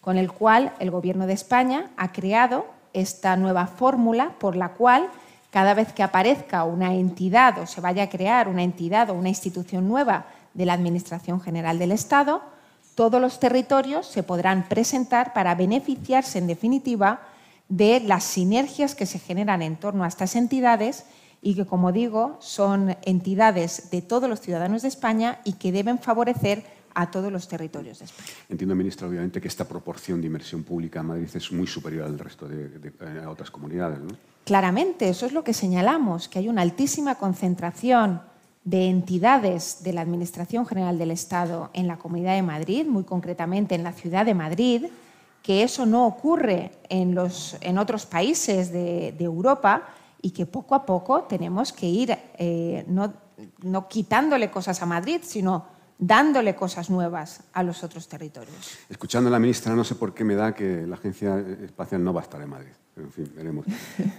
[0.00, 5.08] con el cual el Gobierno de España ha creado esta nueva fórmula por la cual
[5.50, 9.28] cada vez que aparezca una entidad o se vaya a crear una entidad o una
[9.28, 12.42] institución nueva de la Administración General del Estado,
[12.94, 17.20] todos los territorios se podrán presentar para beneficiarse, en definitiva,
[17.68, 21.04] de las sinergias que se generan en torno a estas entidades
[21.40, 25.98] y que, como digo, son entidades de todos los ciudadanos de España y que deben
[25.98, 28.28] favorecer a todos los territorios de España.
[28.48, 32.18] Entiendo, ministra, obviamente que esta proporción de inversión pública en Madrid es muy superior al
[32.18, 33.98] resto de, eh, otras comunidades.
[34.00, 34.14] ¿no?
[34.44, 38.20] Claramente, eso es lo que señalamos, que hay una altísima concentración
[38.64, 43.74] de entidades de la Administración General del Estado en la Comunidad de Madrid, muy concretamente
[43.74, 44.86] en la ciudad de Madrid,
[45.42, 49.88] que eso no ocurre en, los, en otros países de, Europa
[50.20, 55.66] y que poco a poco tenemos que ir eh, no, quitándole cosas a Madrid, sino
[55.98, 58.78] dándole cosas nuevas a los otros territorios.
[58.88, 62.12] Escuchando a la ministra, no sé por qué me da que la Agencia Espacial no
[62.12, 62.72] va a estar en Madrid.
[62.96, 63.64] En fin, veremos.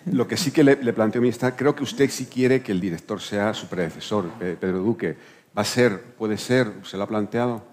[0.06, 3.22] Lo que sí que le, planteo, ministra, creo que usted sí quiere que el director
[3.22, 5.16] sea su predecesor, Pedro Duque.
[5.56, 7.73] ¿Va a ser, puede ser, se lo ha planteado?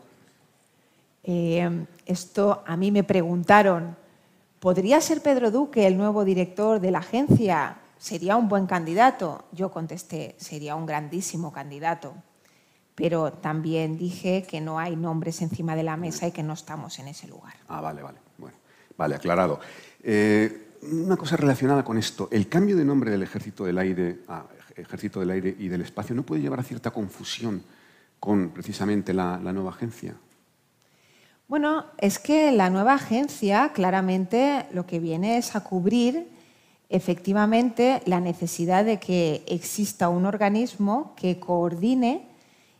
[1.22, 3.96] Eh, esto a mí me preguntaron,
[4.58, 7.78] ¿podría ser Pedro Duque el nuevo director de la agencia?
[7.98, 9.44] ¿Sería un buen candidato?
[9.52, 12.14] Yo contesté, sería un grandísimo candidato
[13.00, 16.98] pero también dije que no hay nombres encima de la mesa y que no estamos
[16.98, 17.54] en ese lugar.
[17.66, 18.18] Ah, vale, vale.
[18.36, 18.58] Bueno,
[18.94, 19.58] vale, aclarado.
[20.02, 24.18] Eh, una cosa relacionada con esto, el cambio de nombre del Ejército del Aire
[24.76, 27.62] Ejército del Aire y del Espacio no puede llevar a cierta confusión
[28.18, 30.14] con precisamente la nueva agencia.
[31.50, 36.28] Bueno, es que la nueva agencia claramente lo que viene es a cubrir
[36.88, 42.28] efectivamente la necesidad de que exista un organismo que coordine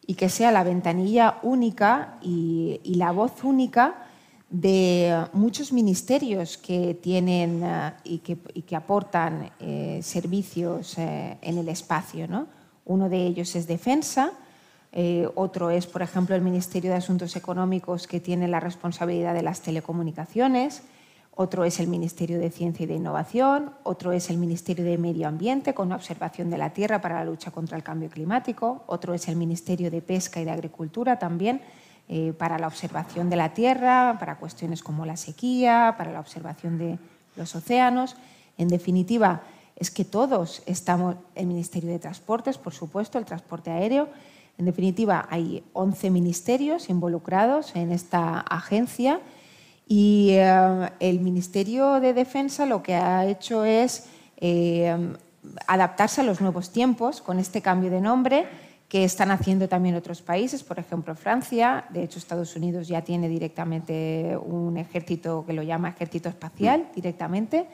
[0.06, 4.06] y que sea la ventanilla única y, la voz única
[4.50, 12.46] de muchos ministerios que tienen eh, y, que, aportan eh, servicios eh, en el espacio.
[12.84, 14.32] Uno de ellos es defensa,
[15.34, 19.60] otro es, por ejemplo, el Ministerio de Asuntos Económicos que tiene la responsabilidad de las
[19.60, 20.82] telecomunicaciones,
[21.42, 25.26] otro es el Ministerio de Ciencia y de Innovación, otro es el Ministerio de Medio
[25.26, 29.26] Ambiente con observación de la tierra para la lucha contra el cambio climático, otro es
[29.28, 31.62] el Ministerio de Pesca y de Agricultura también
[32.08, 36.76] eh, para la observación de la tierra, para cuestiones como la sequía, para la observación
[36.76, 36.98] de
[37.36, 38.16] los océanos.
[38.58, 39.42] En definitiva,
[39.76, 44.08] es que todos estamos, el Ministerio de Transportes, por supuesto, el transporte aéreo,
[44.58, 49.20] en definitiva, hay 11 ministerios involucrados en esta agencia
[49.86, 55.14] y eh, el Ministerio de Defensa lo que ha hecho es eh,
[55.66, 58.46] adaptarse a los nuevos tiempos con este cambio de nombre
[58.90, 63.28] que están haciendo también otros países, por ejemplo Francia, de hecho Estados Unidos ya tiene
[63.28, 67.66] directamente un ejército que lo llama ejército espacial directamente.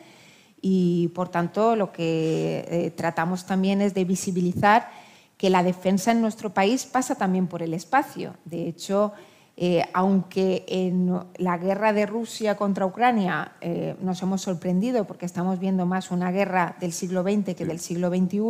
[0.60, 4.90] Y por tanto lo que eh, tratamos también es de visibilizar
[5.36, 8.34] que la defensa en nuestro país pasa también por el espacio.
[8.44, 9.12] De hecho,
[9.58, 15.58] eh, aunque en la guerra de Rusia contra Ucrania eh, nos hemos sorprendido porque estamos
[15.58, 18.40] viendo más una guerra del siglo XX que del siglo XXI,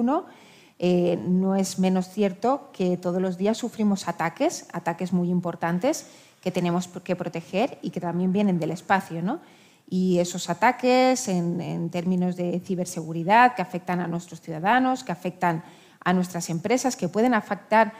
[0.78, 6.08] eh, no es menos cierto que todos los días sufrimos ataques, ataques muy importantes
[6.42, 9.22] que tenemos que proteger y que también vienen del espacio.
[9.22, 9.40] ¿no?
[9.88, 15.62] Y esos ataques en, en términos de ciberseguridad que afectan a nuestros ciudadanos, que afectan
[16.06, 17.92] a nuestras empresas, que pueden afectar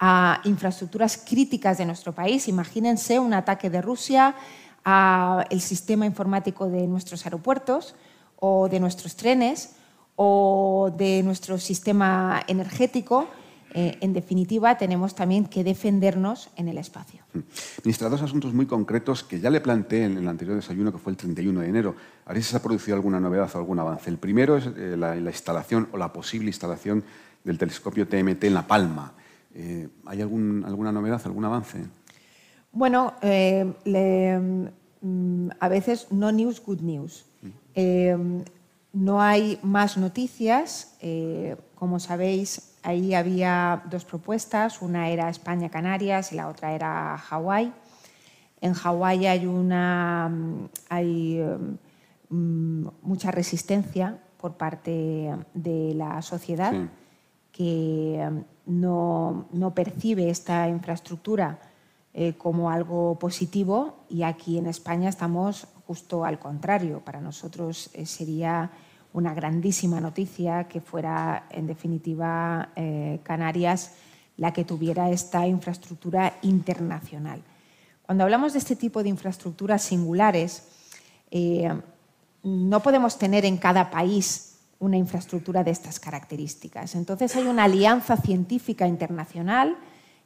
[0.00, 2.48] a infraestructuras críticas de nuestro país.
[2.48, 4.34] Imagínense un ataque de Rusia
[4.82, 7.94] al sistema informático de nuestros aeropuertos
[8.36, 9.76] o de nuestros trenes
[10.16, 13.28] o de nuestro sistema energético.
[13.74, 17.22] Eh, en definitiva, tenemos también que defendernos en el espacio.
[17.34, 17.40] Mm.
[17.84, 21.12] Ministra, dos asuntos muy concretos que ya le planteé en el anterior desayuno, que fue
[21.12, 21.94] el 31 de enero.
[22.24, 24.08] A ver si se ha producido alguna novedad o algún avance.
[24.08, 27.04] El primero es eh, la, la instalación o la posible instalación
[27.44, 29.12] del telescopio TMT en La Palma.
[29.54, 31.84] Eh, ¿Hay alguna novedad, algún avance?
[32.72, 33.64] Bueno, eh,
[35.00, 37.26] mm, a veces no news, good news.
[37.74, 38.16] Eh,
[38.92, 40.96] no hay más noticias.
[41.74, 44.82] como sabéis, ahí había dos propuestas.
[44.82, 47.72] Una era España-Canarias y la otra era Hawái.
[48.60, 50.30] En Hawái hay, una,
[50.90, 51.42] hay
[52.28, 56.74] mm, mucha resistencia por parte de la sociedad
[57.60, 58.26] que
[58.64, 61.58] no, no, percibe esta infraestructura
[62.14, 67.00] eh, como algo positivo y aquí en España estamos justo al contrario.
[67.04, 68.70] Para nosotros eh, sería
[69.12, 73.92] una grandísima noticia que fuera, en definitiva, eh, Canarias
[74.38, 77.42] la que tuviera esta infraestructura internacional.
[78.06, 80.62] Cuando hablamos de este tipo de infraestructuras singulares,
[82.42, 84.49] no podemos tener en cada país
[84.80, 86.94] una infraestructura de estas características.
[86.94, 89.76] Entonces hay una alianza científica internacional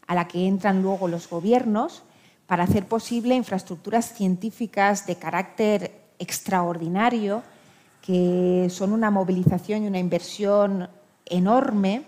[0.07, 2.03] a la que entran luego los gobiernos
[2.47, 7.43] para hacer posible infraestructuras científicas de carácter extraordinario,
[8.01, 10.89] que son una movilización y una inversión
[11.27, 12.05] enorme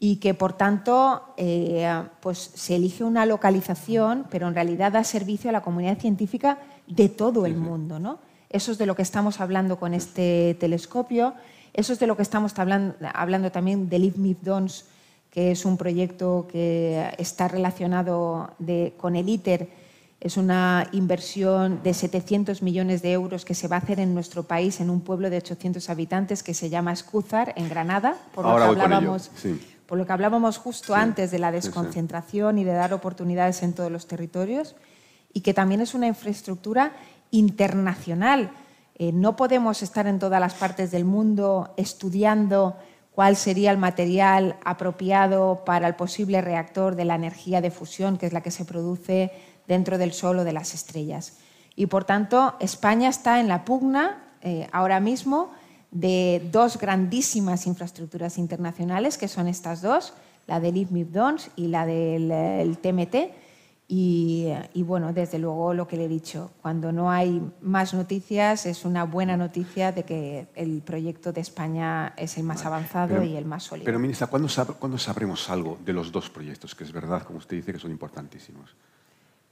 [0.00, 1.88] y que por tanto eh,
[2.20, 7.08] pues, se elige una localización, pero en realidad da servicio a la comunidad científica de
[7.08, 7.98] todo el mundo.
[7.98, 8.18] ¿no?
[8.50, 11.34] Eso es de lo que estamos hablando con este telescopio,
[11.76, 14.86] eso es de lo que estamos hablando, hablando también del Live Dons,
[15.30, 18.54] que es un proyecto que está relacionado
[18.96, 19.68] con el ITER,
[20.18, 24.44] es una inversión de 700 millones de euros que se va a hacer en nuestro
[24.44, 28.56] país, en un pueblo de 800 habitantes que se llama Escúzar, en Granada, por lo
[28.74, 29.30] que hablábamos
[29.86, 33.92] por lo que hablábamos justo antes de la desconcentración y de dar oportunidades en todos
[33.92, 34.74] los territorios,
[35.32, 36.92] y que también es una infraestructura
[37.30, 38.50] internacional.
[38.98, 42.76] Eh, no podemos estar en todas las partes del mundo estudiando
[43.12, 48.26] cuál sería el material apropiado para el posible reactor de la energía de fusión, que
[48.26, 49.32] es la que se produce
[49.68, 51.38] dentro del Sol o de las estrellas.
[51.74, 55.50] Y por tanto, España está en la pugna eh, ahora mismo
[55.90, 60.14] de dos grandísimas infraestructuras internacionales, que son estas dos,
[60.46, 63.16] la del IFMIP DONS y la del TMT.
[63.88, 68.84] Y, bueno, desde luego lo que le he dicho, cuando no hay más noticias es
[68.84, 73.44] una buena noticia de que el proyecto de España es el más avanzado y el
[73.44, 73.84] más sólido.
[73.84, 74.48] Pero, ministra, ¿cuándo,
[74.80, 76.74] ¿cuándo sabremos algo de los dos proyectos?
[76.74, 78.74] Que es verdad, como usted dice, que son importantísimos.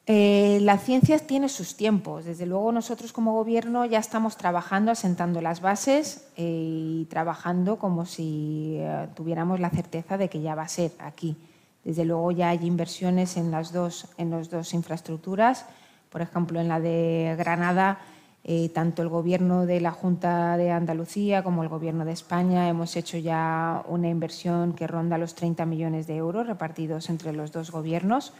[0.06, 2.24] Eh, la ciencia tiene sus tiempos.
[2.24, 8.04] Desde luego nosotros como gobierno ya estamos trabajando, asentando las bases eh, y trabajando como
[8.04, 11.36] si eh, tuviéramos la certeza de que ya va a ser aquí.
[11.84, 15.66] Desde luego ya hay inversiones en las dos, en las dos infraestructuras.
[16.10, 17.98] Por ejemplo, en la de Granada,
[18.74, 23.16] tanto el gobierno de la Junta de Andalucía como el gobierno de España hemos hecho
[23.16, 28.34] ya una inversión que ronda los 30 millones de euros repartidos entre los dos gobiernos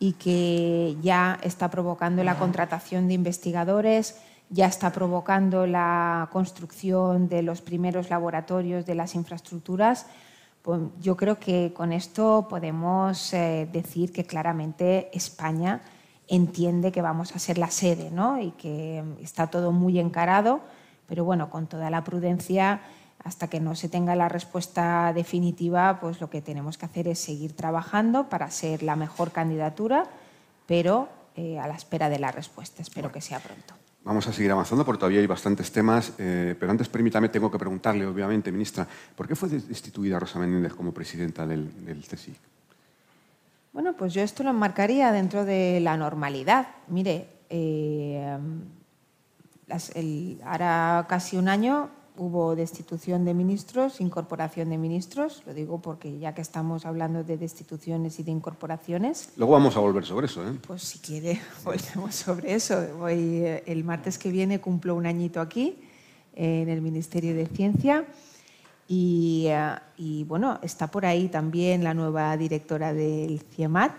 [0.00, 4.20] y que ya está provocando la contratación de investigadores,
[4.50, 10.06] ya está provocando la construcción de los primeros laboratorios de las infraestructuras.
[10.66, 15.80] Pues yo creo que con esto podemos eh, decir que claramente España
[16.26, 18.42] entiende que vamos a ser la sede ¿no?
[18.42, 20.58] y que está todo muy encarado,
[21.06, 22.80] pero bueno, con toda la prudencia
[23.22, 27.20] hasta que no se tenga la respuesta definitiva, pues lo que tenemos que hacer es
[27.20, 30.08] seguir trabajando para ser la mejor candidatura,
[30.66, 32.82] pero eh, a la espera de la respuesta.
[32.82, 33.85] Espero que sea pronto.
[34.06, 37.58] Vamos a seguir avanzando porque todavía hay bastantes temas, eh, pero antes permítame, tengo que
[37.58, 38.86] preguntarle, obviamente, ministra,
[39.16, 42.04] ¿por qué fue destituida Rosa Menéndez como presidenta del, del?
[43.72, 46.68] Bueno, pues yo esto lo enmarcaría dentro de la normalidad.
[46.86, 48.38] Mire, eh,
[50.44, 56.34] ahora casi un año hubo destitución de ministros, incorporación de ministros, lo digo porque ya
[56.34, 59.30] que estamos hablando de destituciones y de incorporaciones.
[59.36, 60.46] Luego vamos a volver sobre eso.
[60.46, 60.52] ¿eh?
[60.66, 62.78] Pues si quiere, volvemos sobre eso.
[63.00, 65.78] Hoy, eh, el martes que viene cumplo un añito aquí,
[66.34, 68.04] en el Ministerio de Ciencia.
[68.88, 73.92] Y, eh, y, bueno, está por ahí también la nueva directora del CIEMAT.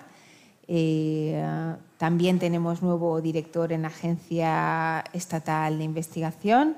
[1.97, 6.75] también tenemos nuevo director en la Agencia Estatal de Investigación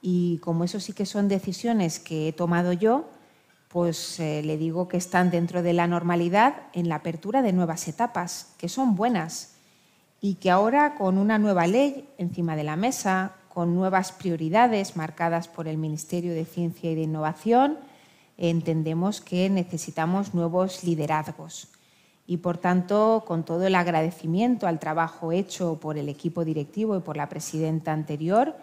[0.00, 3.08] y como eso sí que son decisiones que he tomado yo,
[3.68, 7.86] pues eh, le digo que están dentro de la normalidad en la apertura de nuevas
[7.86, 9.56] etapas, que son buenas
[10.20, 15.48] y que ahora con una nueva ley encima de la mesa, con nuevas prioridades marcadas
[15.48, 17.78] por el Ministerio de Ciencia y de Innovación,
[18.36, 21.68] entendemos que necesitamos nuevos liderazgos.
[22.26, 27.00] Y por tanto, con todo el agradecimiento al trabajo hecho por el equipo directivo y
[27.00, 28.54] por la presidenta anterior,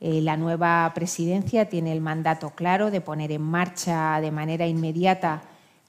[0.00, 5.42] eh, la nueva presidencia tiene el mandato claro de poner en marcha de manera inmediata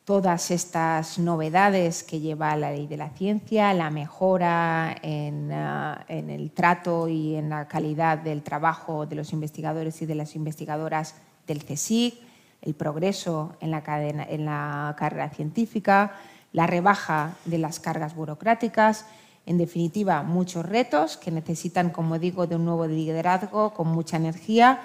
[0.03, 6.49] todas estas novedades que lleva la ley de la ciencia, la mejora en, ah, el
[6.49, 11.13] trato y en la calidad del trabajo de los investigadores y de las investigadoras
[11.45, 12.15] del CSIC,
[12.63, 16.13] el progreso en la, en la carrera científica,
[16.53, 19.05] la rebaja de las cargas burocráticas
[19.49, 24.81] en definitiva, muchos retos que necesitan, como digo, de un nuevo liderazgo con mucha energía.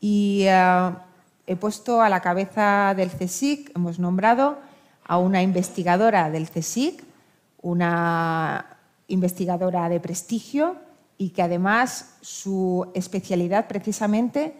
[0.00, 0.90] Y eh,
[1.48, 4.60] he puesto a la cabeza del CSIC, hemos nombrado
[5.04, 7.02] a una investigadora del CSIC,
[7.60, 8.78] una
[9.08, 10.76] investigadora de prestigio
[11.16, 14.54] y que además su especialidad precisamente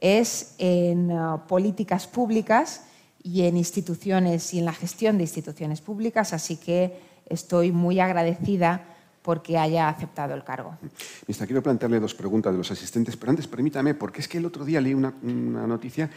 [0.00, 1.16] es en eh,
[1.48, 2.84] políticas públicas
[3.24, 8.82] y en instituciones y en la gestión de instituciones públicas, así que estoy muy agradecida
[9.22, 10.76] porque haya aceptado el cargo.
[11.26, 14.44] Ministra, quiero plantearle dos preguntas de los asistentes, pero antes permítame, porque es que el
[14.44, 16.10] otro día leí una, una noticia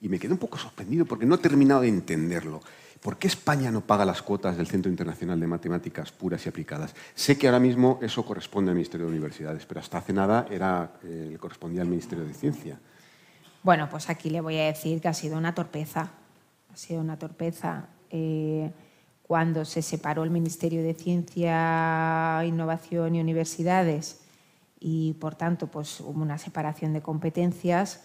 [0.00, 2.60] y me quedé un poco sorprendido porque no he terminado de entenderlo.
[3.00, 6.94] ¿Por qué España no paga las cuotas del Centro Internacional de Matemáticas Puras y Aplicadas?
[7.14, 10.92] Sé que ahora mismo eso corresponde al Ministerio de Universidades, pero hasta hace nada era,
[11.02, 12.78] eh, correspondía al Ministerio de Ciencia.
[13.62, 16.10] Bueno, pues aquí le voy a decir que ha sido una torpeza.
[16.70, 17.86] Ha sido una torpeza.
[18.10, 18.70] Eh,
[19.30, 24.22] cuando se separó el Ministerio de Ciencia, Innovación y Universidades
[24.80, 28.02] y, por tanto, pues, hubo una separación de competencias,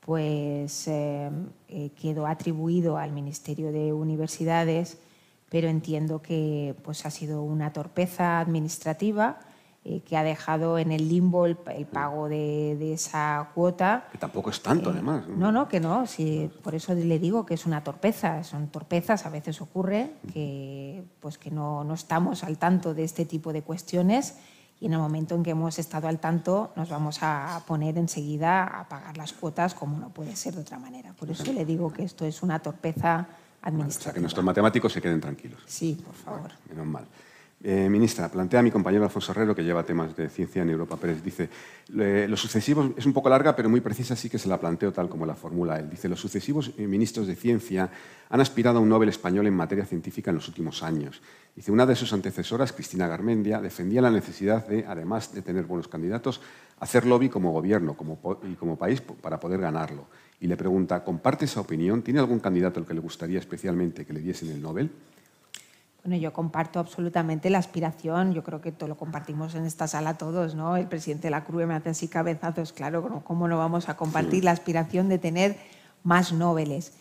[0.00, 1.30] pues eh,
[1.68, 4.98] eh, quedó atribuido al Ministerio de Universidades,
[5.48, 9.38] pero entiendo que pues, ha sido una torpeza administrativa
[9.88, 14.08] eh, que ha dejado en el limbo el, pago de, esa cuota.
[14.10, 15.28] Que tampoco es tanto, además.
[15.28, 15.52] ¿no?
[15.52, 16.08] no, que no.
[16.08, 18.42] Sí, por eso le digo que es una torpeza.
[18.42, 23.26] Son torpezas, a veces ocurre que, pues, que no, no estamos al tanto de este
[23.26, 24.34] tipo de cuestiones
[24.80, 28.64] y en el momento en que hemos estado al tanto nos vamos a poner enseguida
[28.64, 31.12] a pagar las cuotas como no puede ser de otra manera.
[31.12, 33.28] Por eso le digo que esto es una torpeza
[33.62, 34.00] administrativa.
[34.00, 35.60] o sea, que nuestros matemáticos se queden tranquilos.
[35.66, 36.50] Sí, por favor.
[36.68, 37.06] menos mal.
[37.64, 40.96] Eh, ministra, plantea a mi compañero Alfonso Herrero, que lleva temas de ciencia en Europa
[40.96, 41.48] Pérez, dice,
[41.88, 45.08] los sucesivos, es un poco larga, pero muy precisa, así que se la planteo tal
[45.08, 45.88] como la formula él.
[45.88, 47.90] Dice, los sucesivos eh, ministros de ciencia
[48.28, 51.22] han aspirado a un Nobel español en materia científica en los últimos años.
[51.54, 55.88] Dice, una de sus antecesoras, Cristina Garmendia, defendía la necesidad de, además de tener buenos
[55.88, 56.42] candidatos,
[56.78, 60.06] hacer lobby como gobierno como, y como país para poder ganarlo.
[60.40, 62.02] Y le pregunta, ¿comparte esa opinión?
[62.02, 64.90] ¿Tiene algún candidato al que le gustaría especialmente que le diesen el Nobel?
[66.06, 70.14] Bueno, yo comparto absolutamente la aspiración, yo creo que todo lo compartimos en esta sala
[70.16, 70.76] todos, ¿no?
[70.76, 74.44] El presidente de la CRUE me hace así cabezazos, claro, ¿cómo no vamos a compartir
[74.44, 75.56] la aspiración de tener
[76.04, 76.92] más Nobeles?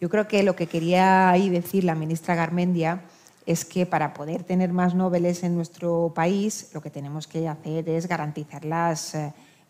[0.00, 3.02] Yo creo que lo que quería ahí decir la ministra Garmendia
[3.46, 7.88] es que para poder tener más Nobeles en nuestro país, lo que tenemos que hacer
[7.88, 9.16] es garantizar las,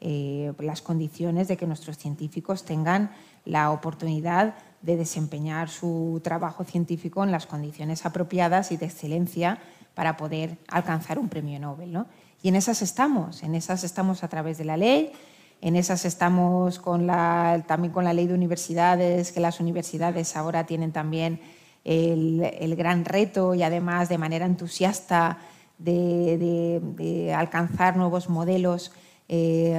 [0.01, 3.11] eh, las condiciones de que nuestros científicos tengan
[3.45, 9.59] la oportunidad de desempeñar su trabajo científico en las condiciones apropiadas y de excelencia
[9.95, 11.93] para poder alcanzar un premio Nobel.
[11.93, 12.07] ¿no?
[12.43, 15.13] Y en esas estamos, en esas estamos a través de la ley,
[15.61, 20.65] en esas estamos con la, también con la ley de universidades, que las universidades ahora
[20.67, 21.41] tienen también
[21.83, 25.39] el, gran reto y además de manera entusiasta
[25.79, 28.93] de, alcanzar nuevos modelos
[29.29, 29.77] eh,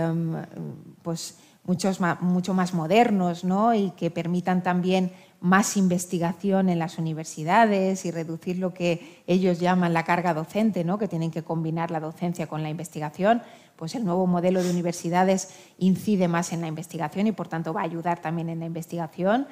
[1.02, 1.38] pues,
[1.70, 3.76] muchos mucho más modernos ¿no?
[3.76, 9.94] y que permitan también más investigación en las universidades y reducir lo que ellos llaman
[9.94, 10.98] la carga docente, ¿no?
[10.98, 13.44] que tienen que combinar la docencia con la investigación,
[13.76, 17.82] pues el nuevo modelo de universidades incide más en la investigación y por tanto va
[17.82, 19.48] a ayudar también en la investigación.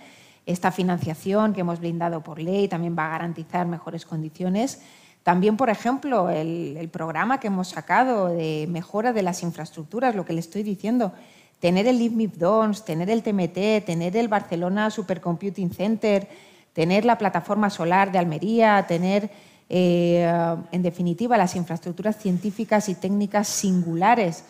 [0.47, 4.81] Esta financiación que hemos blindado por ley también va a garantizar mejores condiciones.
[5.21, 10.31] También, por ejemplo, el programa que hemos sacado de mejora de las infraestructuras, lo que
[10.31, 11.11] le estoy diciendo,
[11.59, 16.27] tener el IFMIP Dons, tener el TMT, tener el Barcelona Supercomputing Center,
[16.73, 19.31] tener la plataforma solar de Almería, tener,
[19.69, 20.29] eh,
[20.71, 24.43] en definitiva, las infraestructuras científicas y técnicas singulares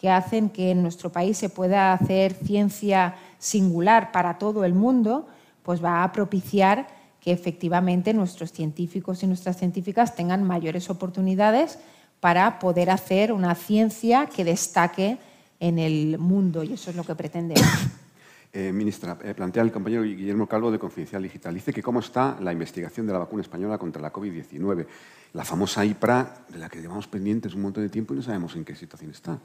[0.00, 5.28] que hacen que en nuestro país se pueda hacer ciencia singular para todo el mundo,
[5.62, 6.86] pues va a propiciar
[7.20, 11.78] que efectivamente nuestros científicos y nuestras científicas tengan mayores oportunidades
[12.20, 15.18] para poder hacer una ciencia que destaque
[15.60, 17.62] en el mundo y eso es lo que pretendemos.
[18.50, 21.52] Eh, ministra, eh, plantea el compañero Guillermo Calvo de Confidencial Digital.
[21.52, 24.86] Dice que cómo está la investigación de la vacuna española contra la COVID-19,
[25.34, 28.56] la famosa IPRA, de la que llevamos pendientes un montón de tiempo y no sabemos
[28.56, 29.38] en qué situación está.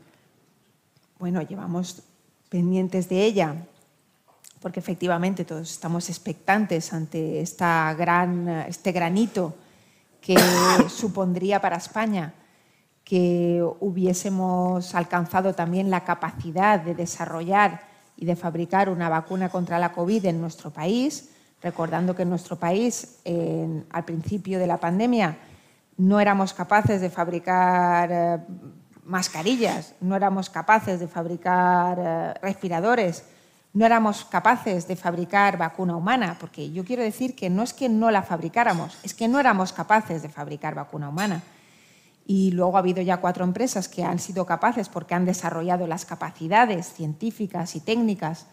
[1.20, 2.02] Bueno, llevamos
[2.48, 3.68] pendientes de ella,
[4.62, 9.54] porque efectivamente todos estamos expectantes ante esta gran, este granito
[10.22, 10.38] que
[10.88, 12.34] supondría para España
[13.04, 17.82] que hubiésemos alcanzado también la capacidad de desarrollar
[18.16, 21.30] y de fabricar una vacuna contra la COVID en nuestro país,
[21.62, 23.20] recordando que en nuestro país,
[23.92, 25.38] al principio de la pandemia,
[25.98, 28.40] no éramos capaces de fabricar eh,
[29.06, 33.26] mascarillas, no éramos capaces de fabricar eh, respiradores,
[33.74, 37.90] no éramos capaces de fabricar vacuna humana, porque yo quiero decir que no es que
[37.90, 41.42] no la fabricáramos, es que no éramos capaces de fabricar vacuna humana.
[42.26, 46.06] Y luego ha habido ya cuatro empresas que han sido capaces, porque han desarrollado las
[46.06, 48.48] capacidades científicas y técnicas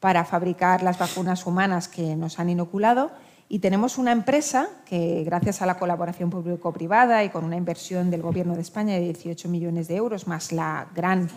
[0.00, 3.10] para fabricar las vacunas humanas que nos han inoculado.
[3.48, 8.22] Y tenemos una empresa que, gracias a la colaboración público-privada y con una inversión del
[8.22, 11.28] Gobierno de España de 18 millones de euros, más la gran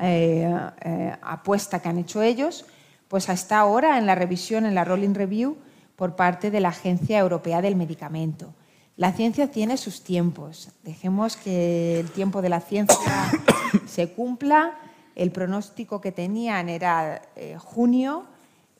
[0.00, 2.66] eh, eh, apuesta que han hecho ellos,
[3.06, 5.56] pues hasta ahora en la revisión, en la Rolling Review,
[5.94, 8.52] por parte de la Agencia Europea del Medicamento.
[8.96, 10.68] La ciencia tiene sus tiempos.
[10.84, 13.32] Dejemos que el tiempo de la ciencia
[13.86, 14.78] se cumpla.
[15.16, 18.24] El pronóstico que tenían era eh, junio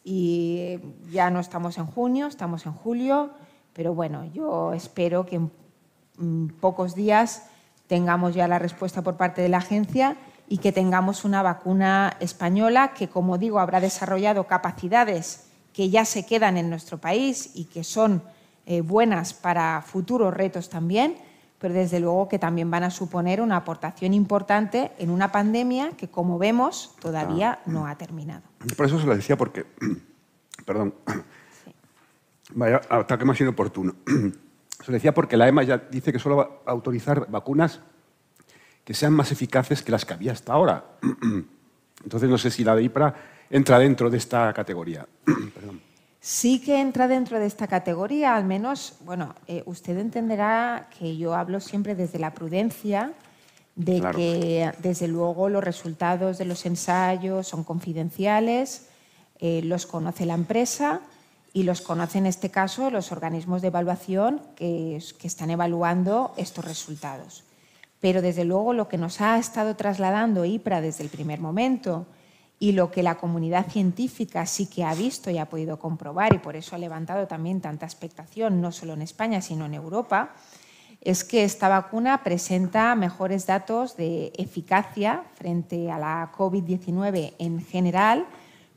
[0.04, 0.78] y
[1.10, 3.30] ya no estamos en junio, estamos en julio.
[3.72, 7.46] Pero bueno, yo espero que en pocos días
[7.88, 10.16] tengamos ya la respuesta por parte de la agencia
[10.48, 16.24] y que tengamos una vacuna española que, como digo, habrá desarrollado capacidades que ya se
[16.24, 18.22] quedan en nuestro país y que son
[18.66, 21.16] eh, buenas para futuros retos también,
[21.58, 26.08] pero desde luego que también van a suponer una aportación importante en una pandemia que,
[26.08, 28.42] como vemos, todavía no ha terminado.
[28.76, 29.66] Por eso se lo decía porque,
[30.66, 30.94] perdón,
[32.54, 33.94] vaya ataque más inoportuno.
[34.84, 37.80] Se lo decía porque la EMA ya dice que solo va a autorizar vacunas
[38.84, 40.84] que sean más eficaces que las que había hasta ahora.
[42.02, 43.14] Entonces no sé si la de IPRA
[43.48, 45.06] entra dentro de esta categoría.
[46.26, 51.34] Sí que entra dentro de esta categoría, al menos, bueno, eh, usted entenderá que yo
[51.34, 53.12] hablo siempre desde la prudencia,
[53.76, 58.88] de que desde luego los resultados de los ensayos son confidenciales,
[59.38, 61.02] eh, los conoce la empresa
[61.52, 66.64] y los conoce en este caso los organismos de evaluación que, que están evaluando estos
[66.64, 67.44] resultados.
[68.00, 72.06] Pero desde luego lo que nos ha estado trasladando IPRA desde el primer momento
[72.58, 76.38] y lo que la comunidad científica sí que ha visto y ha podido comprobar, y
[76.38, 80.30] por eso ha levantado también tanta expectación, no solo en España, sino en Europa,
[81.00, 88.26] es que esta vacuna presenta mejores datos de eficacia frente a la COVID-19 en general,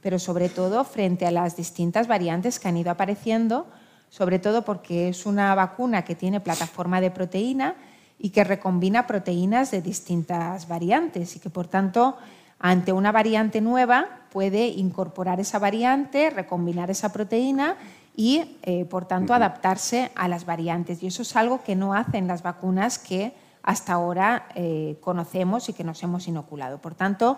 [0.01, 3.67] pero sobre todo frente a las distintas variantes que han ido apareciendo,
[4.09, 7.75] sobre todo porque es una vacuna que tiene plataforma de proteína
[8.19, 12.17] y que recombina proteínas de distintas variantes y que, por tanto,
[12.59, 17.77] ante una variante nueva puede incorporar esa variante, recombinar esa proteína
[18.15, 21.01] y, eh, por tanto, adaptarse a las variantes.
[21.03, 25.73] Y eso es algo que no hacen las vacunas que hasta ahora eh, conocemos y
[25.73, 26.79] que nos hemos inoculado.
[26.79, 27.37] Por tanto,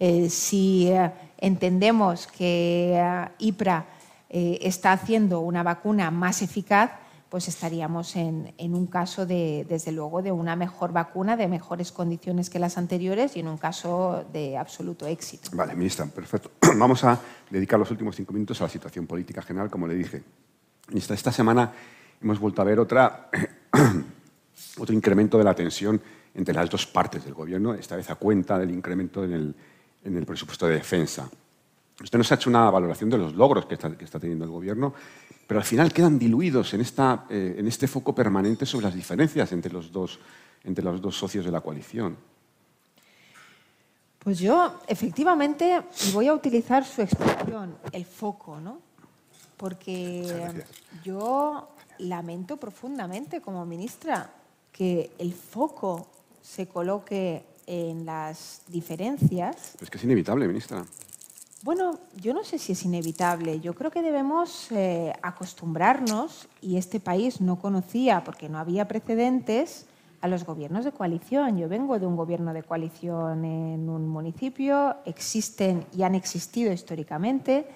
[0.00, 0.90] eh, si
[1.38, 3.86] entendemos que IPRA
[4.28, 6.90] está haciendo una vacuna más eficaz,
[7.34, 12.48] pues estaríamos en, un caso de, desde luego, de una mejor vacuna, de mejores condiciones
[12.48, 15.50] que las anteriores y en un caso de absoluto éxito.
[15.52, 16.52] Vale, ministra, perfecto.
[16.78, 17.18] Vamos a
[17.50, 20.22] dedicar los últimos cinco minutos a la situación política general, como le dije.
[20.90, 21.72] Ministra, esta semana
[22.22, 23.30] hemos vuelto a ver otra,
[24.78, 26.00] otro incremento de la tensión
[26.36, 29.54] entre las dos partes del Gobierno, esta vez a cuenta del incremento en el,
[30.04, 31.28] en el presupuesto de defensa.
[32.00, 34.52] Usted nos ha hecho una valoración de los logros que está, que está teniendo el
[34.52, 34.94] Gobierno
[35.46, 39.52] pero al final quedan diluidos en, esta, eh, en este foco permanente sobre las diferencias
[39.52, 40.18] entre los, dos,
[40.64, 42.16] entre los dos socios de la coalición.
[44.18, 45.82] Pues yo, efectivamente,
[46.14, 48.78] voy a utilizar su expresión, el foco, ¿no?
[49.58, 50.50] Porque
[51.04, 51.68] yo
[51.98, 54.30] lamento profundamente como ministra
[54.72, 56.08] que el foco
[56.42, 59.76] se coloque en las diferencias.
[59.80, 60.84] Es que es inevitable, ministra.
[61.64, 63.58] Bueno, yo no sé si es inevitable.
[63.58, 69.86] Yo creo que debemos eh, acostumbrarnos, y este país no conocía, porque no había precedentes,
[70.20, 71.56] a los gobiernos de coalición.
[71.56, 77.66] Yo vengo de un gobierno de coalición en un municipio, existen y han existido históricamente.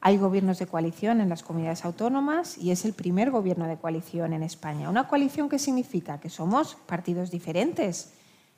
[0.00, 4.32] Hay gobiernos de coalición en las comunidades autónomas y es el primer gobierno de coalición
[4.32, 4.88] en España.
[4.88, 6.20] ¿Una coalición qué significa?
[6.20, 8.14] Que somos partidos diferentes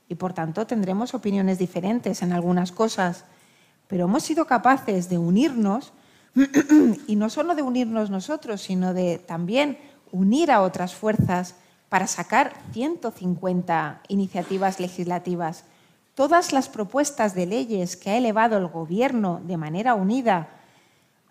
[0.08, 3.24] y por tanto tendremos opiniones diferentes en algunas cosas
[3.88, 5.92] pero hemos sido capaces de unirnos,
[7.06, 9.78] y no solo de unirnos nosotros, sino de también
[10.12, 11.56] unir a otras fuerzas
[11.88, 15.64] para sacar 150 iniciativas legislativas.
[16.14, 20.48] Todas las propuestas de leyes que ha elevado el Gobierno de manera unida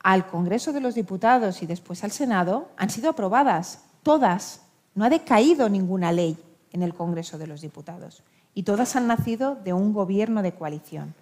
[0.01, 4.61] al Congreso de los Diputados y después al Senado han sido aprobadas, todas.
[4.95, 6.37] No ha decaído ninguna ley
[6.71, 8.23] en el Congreso de los Diputados
[8.55, 11.13] y todas han nacido de un gobierno de coalición.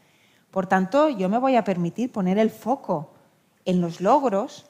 [0.55, 3.11] Por tanto, yo me voy a permitir poner el foco
[3.65, 4.65] en los logros,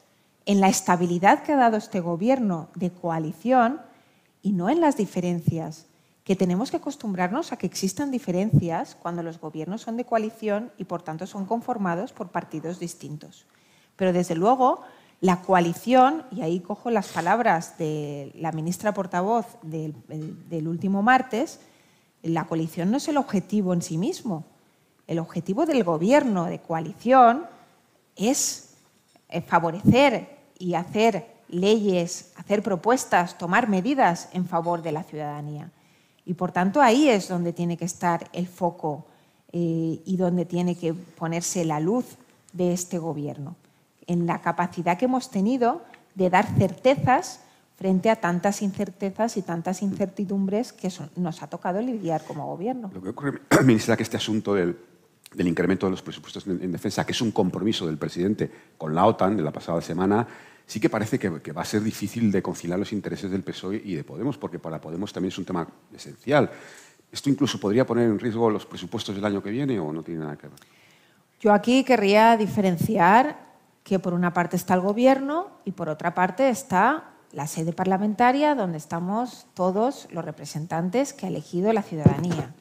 [0.48, 3.80] en la estabilidad que ha dado este gobierno de coalición
[4.42, 5.86] y no en las diferencias,
[6.24, 10.86] que tenemos que acostumbrarnos a que existan diferencias cuando los gobiernos son de coalición y
[10.86, 13.46] por tanto son conformados por partidos distintos.
[13.96, 14.82] Pero desde luego,
[15.22, 19.94] la coalición, y ahí cojo las palabras de la ministra portavoz del,
[20.50, 21.60] del último martes,
[22.24, 24.46] la coalición no es el objetivo en sí mismo,
[25.08, 27.46] el objetivo del gobierno de coalición
[28.16, 28.76] es
[29.30, 35.72] eh, favorecer y hacer leyes, hacer propuestas, tomar medidas en favor de la ciudadanía.
[36.26, 39.06] Y por tanto ahí es donde tiene que estar el foco
[39.52, 42.06] eh, y donde tiene que ponerse la luz
[42.54, 43.56] de este gobierno,
[44.08, 45.82] en la capacidad que hemos tenido
[46.16, 47.42] de dar certezas
[47.76, 52.90] frente a tantas incertezas y tantas incertidumbres que nos ha tocado lidiar como gobierno.
[52.94, 54.78] Lo que ocurre, ministra, que este asunto del,
[55.40, 59.36] incremento de los presupuestos en, defensa, que es un compromiso del presidente con la OTAN
[59.36, 60.28] de la pasada semana,
[60.66, 63.96] sí que parece que, va a ser difícil de conciliar los intereses del PSOE y
[63.96, 66.50] de Podemos, porque para Podemos también es un tema esencial.
[67.12, 70.22] ¿Esto incluso podría poner en riesgo los presupuestos del año que viene o no tiene
[70.22, 70.60] nada que ver?
[71.40, 73.46] Yo aquí querría diferenciar
[73.84, 78.56] que por una parte está el Gobierno y por otra parte está la sede parlamentaria
[78.56, 82.54] donde estamos todos los representantes que ha elegido la ciudadanía.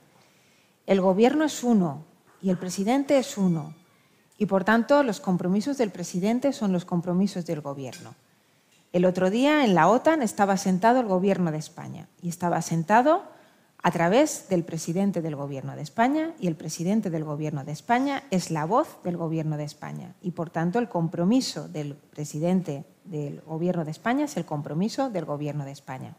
[0.87, 2.05] El Gobierno es uno
[2.45, 3.73] y el presidente es uno
[4.37, 8.15] y por tanto los compromisos del presidente son los compromisos del Gobierno.
[8.93, 13.23] El otro día en la OTAN estaba sentado el Gobierno de España y estaba sentado
[13.83, 18.25] a través del presidente del Gobierno de España y el presidente del Gobierno de España
[18.31, 23.41] es la voz del Gobierno de España y por tanto el compromiso del presidente del
[23.41, 26.15] Gobierno de España es el compromiso del Gobierno de España.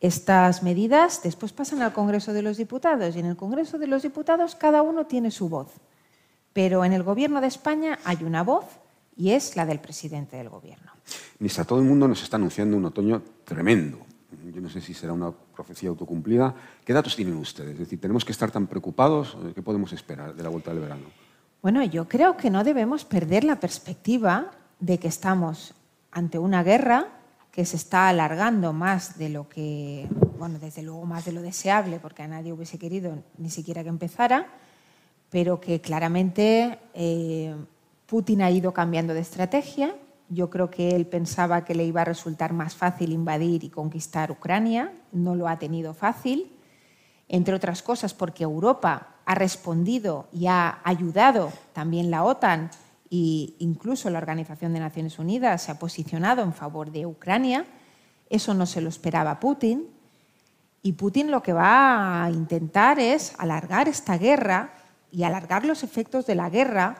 [0.00, 4.02] Estas medidas después pasan al Congreso de los Diputados y en el Congreso de los
[4.02, 5.68] Diputados cada uno tiene su voz,
[6.52, 8.64] pero en el Gobierno de España hay una voz
[9.16, 10.92] y es la del presidente del Gobierno.
[11.38, 14.06] Ministra, todo el mundo nos está anunciando un otoño tremendo
[14.52, 16.54] yo no sé si será una profecía autocumplida.
[16.84, 17.72] ¿Qué datos tienen ustedes?
[17.72, 19.36] Es decir, ¿tenemos que estar tan preocupados?
[19.54, 21.06] ¿Qué podemos esperar de la vuelta del verano?
[21.62, 25.74] Bueno, yo creo que no debemos perder la perspectiva de que estamos
[26.10, 27.08] ante una guerra
[27.56, 30.06] que se está alargando más de lo que,
[30.38, 33.88] bueno, desde luego más de lo deseable, porque a nadie hubiese querido ni siquiera que
[33.88, 34.46] empezara,
[35.30, 37.56] pero que claramente eh,
[38.06, 39.96] Putin ha ido cambiando de estrategia
[40.28, 44.30] yo creo que él pensaba que le iba a resultar más fácil invadir y conquistar
[44.30, 44.92] Ucrania.
[45.12, 46.52] No lo ha tenido fácil,
[47.28, 52.70] entre otras cosas porque Europa ha respondido y ha ayudado también la OTAN
[53.10, 57.64] e incluso la Organización de Naciones Unidas se ha posicionado en favor de Ucrania.
[58.28, 59.88] Eso no se lo esperaba Putin.
[60.82, 64.72] Y Putin lo que va a intentar es alargar esta guerra
[65.10, 66.96] y alargar los efectos de la guerra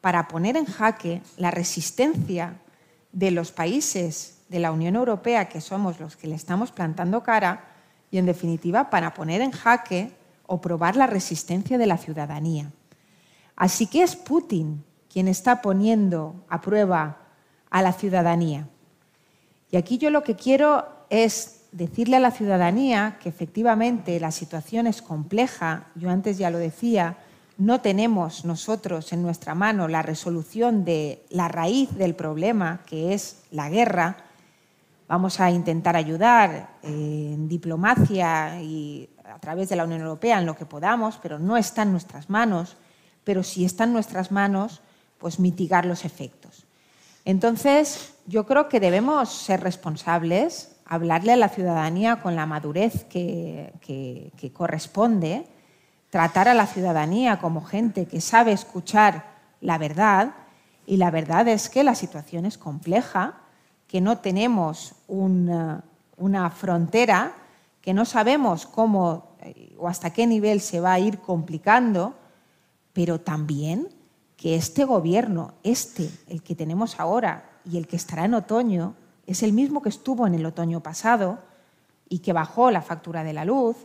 [0.00, 2.56] para poner en jaque la resistencia
[3.12, 7.64] de los países de la Unión Europea, que somos los que le estamos plantando cara,
[8.10, 10.12] y en definitiva para poner en jaque
[10.46, 12.72] o probar la resistencia de la ciudadanía.
[13.54, 17.18] Así que es Putin quien está poniendo a prueba
[17.70, 18.68] a la ciudadanía.
[19.70, 24.86] Y aquí yo lo que quiero es decirle a la ciudadanía que efectivamente la situación
[24.86, 27.16] es compleja, yo antes ya lo decía,
[27.58, 33.42] no tenemos nosotros en nuestra mano la resolución de la raíz del problema, que es
[33.50, 34.16] la guerra,
[35.06, 40.46] vamos a intentar ayudar eh, en diplomacia y a través de la Unión Europea en
[40.46, 42.76] lo que podamos, pero no está en nuestras manos,
[43.24, 44.80] pero si está en nuestras manos,
[45.20, 46.66] pues mitigar los efectos.
[47.24, 53.72] Entonces, yo creo que debemos ser responsables, hablarle a la ciudadanía con la madurez que,
[54.52, 55.46] corresponde,
[56.08, 59.24] tratar a la ciudadanía como gente que sabe escuchar
[59.60, 60.34] la verdad
[60.86, 63.34] y la verdad es que la situación es compleja,
[63.86, 65.84] que no tenemos una,
[66.56, 67.34] frontera,
[67.82, 72.14] que no sabemos cómo eh, o hasta qué nivel se va a ir complicando,
[72.92, 73.88] pero también
[74.40, 78.94] que este gobierno, este, el que tenemos ahora y el que estará en otoño,
[79.26, 81.40] es el mismo que estuvo en el otoño pasado
[82.08, 83.76] y que bajó la factura de la luz,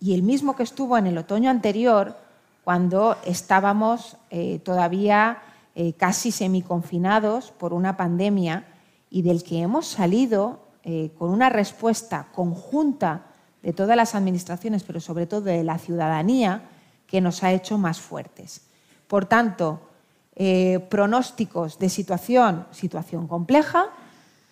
[0.00, 2.16] y el mismo que estuvo en el otoño anterior,
[2.64, 5.38] cuando estábamos eh, todavía
[5.76, 8.66] eh, casi semiconfinados por una pandemia
[9.10, 13.26] y del que hemos salido eh, con una respuesta conjunta
[13.62, 16.62] de todas las administraciones, pero sobre todo de la ciudadanía,
[17.06, 18.62] que nos ha hecho más fuertes.
[19.14, 19.80] Por tanto,
[20.88, 23.86] pronósticos de situación, situación compleja,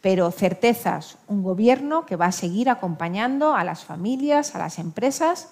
[0.01, 5.49] pero certezas, un gobierno que va a seguir acompañando a las familias, a las empresas,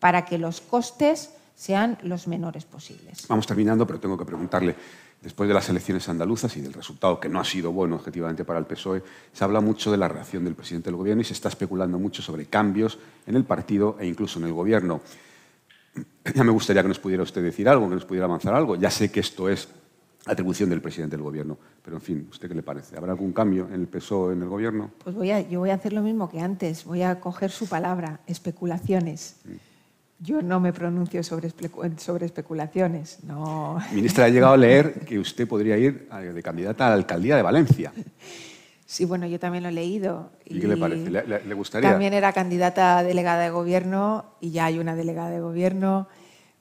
[0.00, 3.28] para que los costes sean los menores posibles.
[3.28, 4.74] Vamos terminando, pero tengo que preguntarle,
[5.20, 8.60] después de las elecciones andaluzas y del resultado que no ha sido bueno objetivamente para
[8.60, 11.50] el PSOE, se habla mucho de la reacción del presidente del Gobierno y se está
[11.50, 15.02] especulando mucho sobre cambios en el partido e incluso en el Gobierno.
[16.32, 18.76] Ya me gustaría que nos pudiera usted decir algo, que nos pudiera avanzar algo.
[18.76, 19.68] Ya sé que esto es
[20.26, 21.58] atribución del presidente del Gobierno.
[21.82, 22.96] Pero, en fin, ¿usted qué le parece?
[22.96, 24.90] ¿Habrá algún cambio en el PSOE en el Gobierno?
[25.02, 26.84] Pues voy a, yo voy a hacer lo mismo que antes.
[26.84, 29.36] Voy a coger su palabra, especulaciones.
[30.18, 31.52] Yo no me pronuncio sobre,
[31.98, 33.22] sobre especulaciones.
[33.24, 33.78] No.
[33.92, 37.42] Ministra, ha llegado a leer que usted podría ir de candidata a la alcaldía de
[37.42, 37.92] Valencia.
[38.86, 40.30] Sí, bueno, yo también lo he leído.
[40.44, 41.10] ¿Y, qué le parece?
[41.10, 41.90] ¿Le, gustaría?
[41.90, 46.06] También era candidata a delegada de gobierno y ya hay una delegada de gobierno.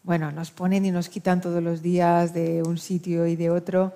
[0.04, 3.94] Bueno, nos ponen y nos quitan todos los días de un sitio y de otro.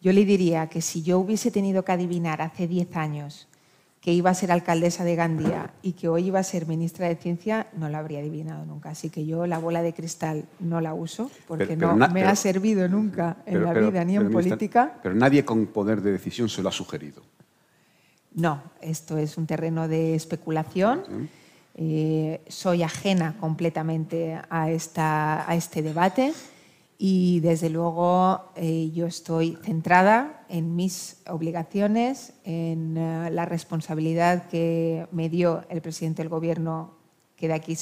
[0.00, 3.48] Yo le diría que si yo hubiese tenido que adivinar hace 10 años
[4.04, 7.16] que iba a ser alcaldesa de Gandía y que hoy iba a ser ministra de
[7.16, 8.90] Ciencia, no lo habría adivinado nunca.
[8.90, 12.86] Así que yo la bola de cristal no la uso porque no me ha servido
[12.86, 14.98] nunca en la vida ni en política.
[15.02, 17.22] Pero nadie con poder de decisión se lo ha sugerido.
[18.34, 21.30] No, esto es un terreno de especulación.
[21.76, 26.32] Eh, soy ajena completamente a, esta, a este debate
[26.98, 35.06] y desde luego eh, yo estoy centrada en mis obligaciones, en eh, la responsabilidad que
[35.12, 36.94] me dio el presidente del Gobierno,
[37.36, 37.76] que de aquí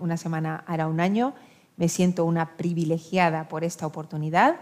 [0.00, 1.34] una semana hará un año.
[1.76, 4.56] Me siento una privilegiada por esta oportunidad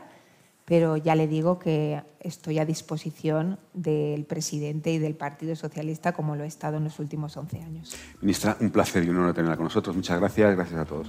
[0.67, 6.35] pero ya le digo que estoy a disposición del presidente y del Partido Socialista como
[6.35, 7.97] lo he estado en los últimos 11 años.
[8.21, 9.95] Ministra, un placer y un honor tenerla con nosotros.
[9.95, 10.57] Muchas gracias.
[10.57, 11.09] Gracias a todos.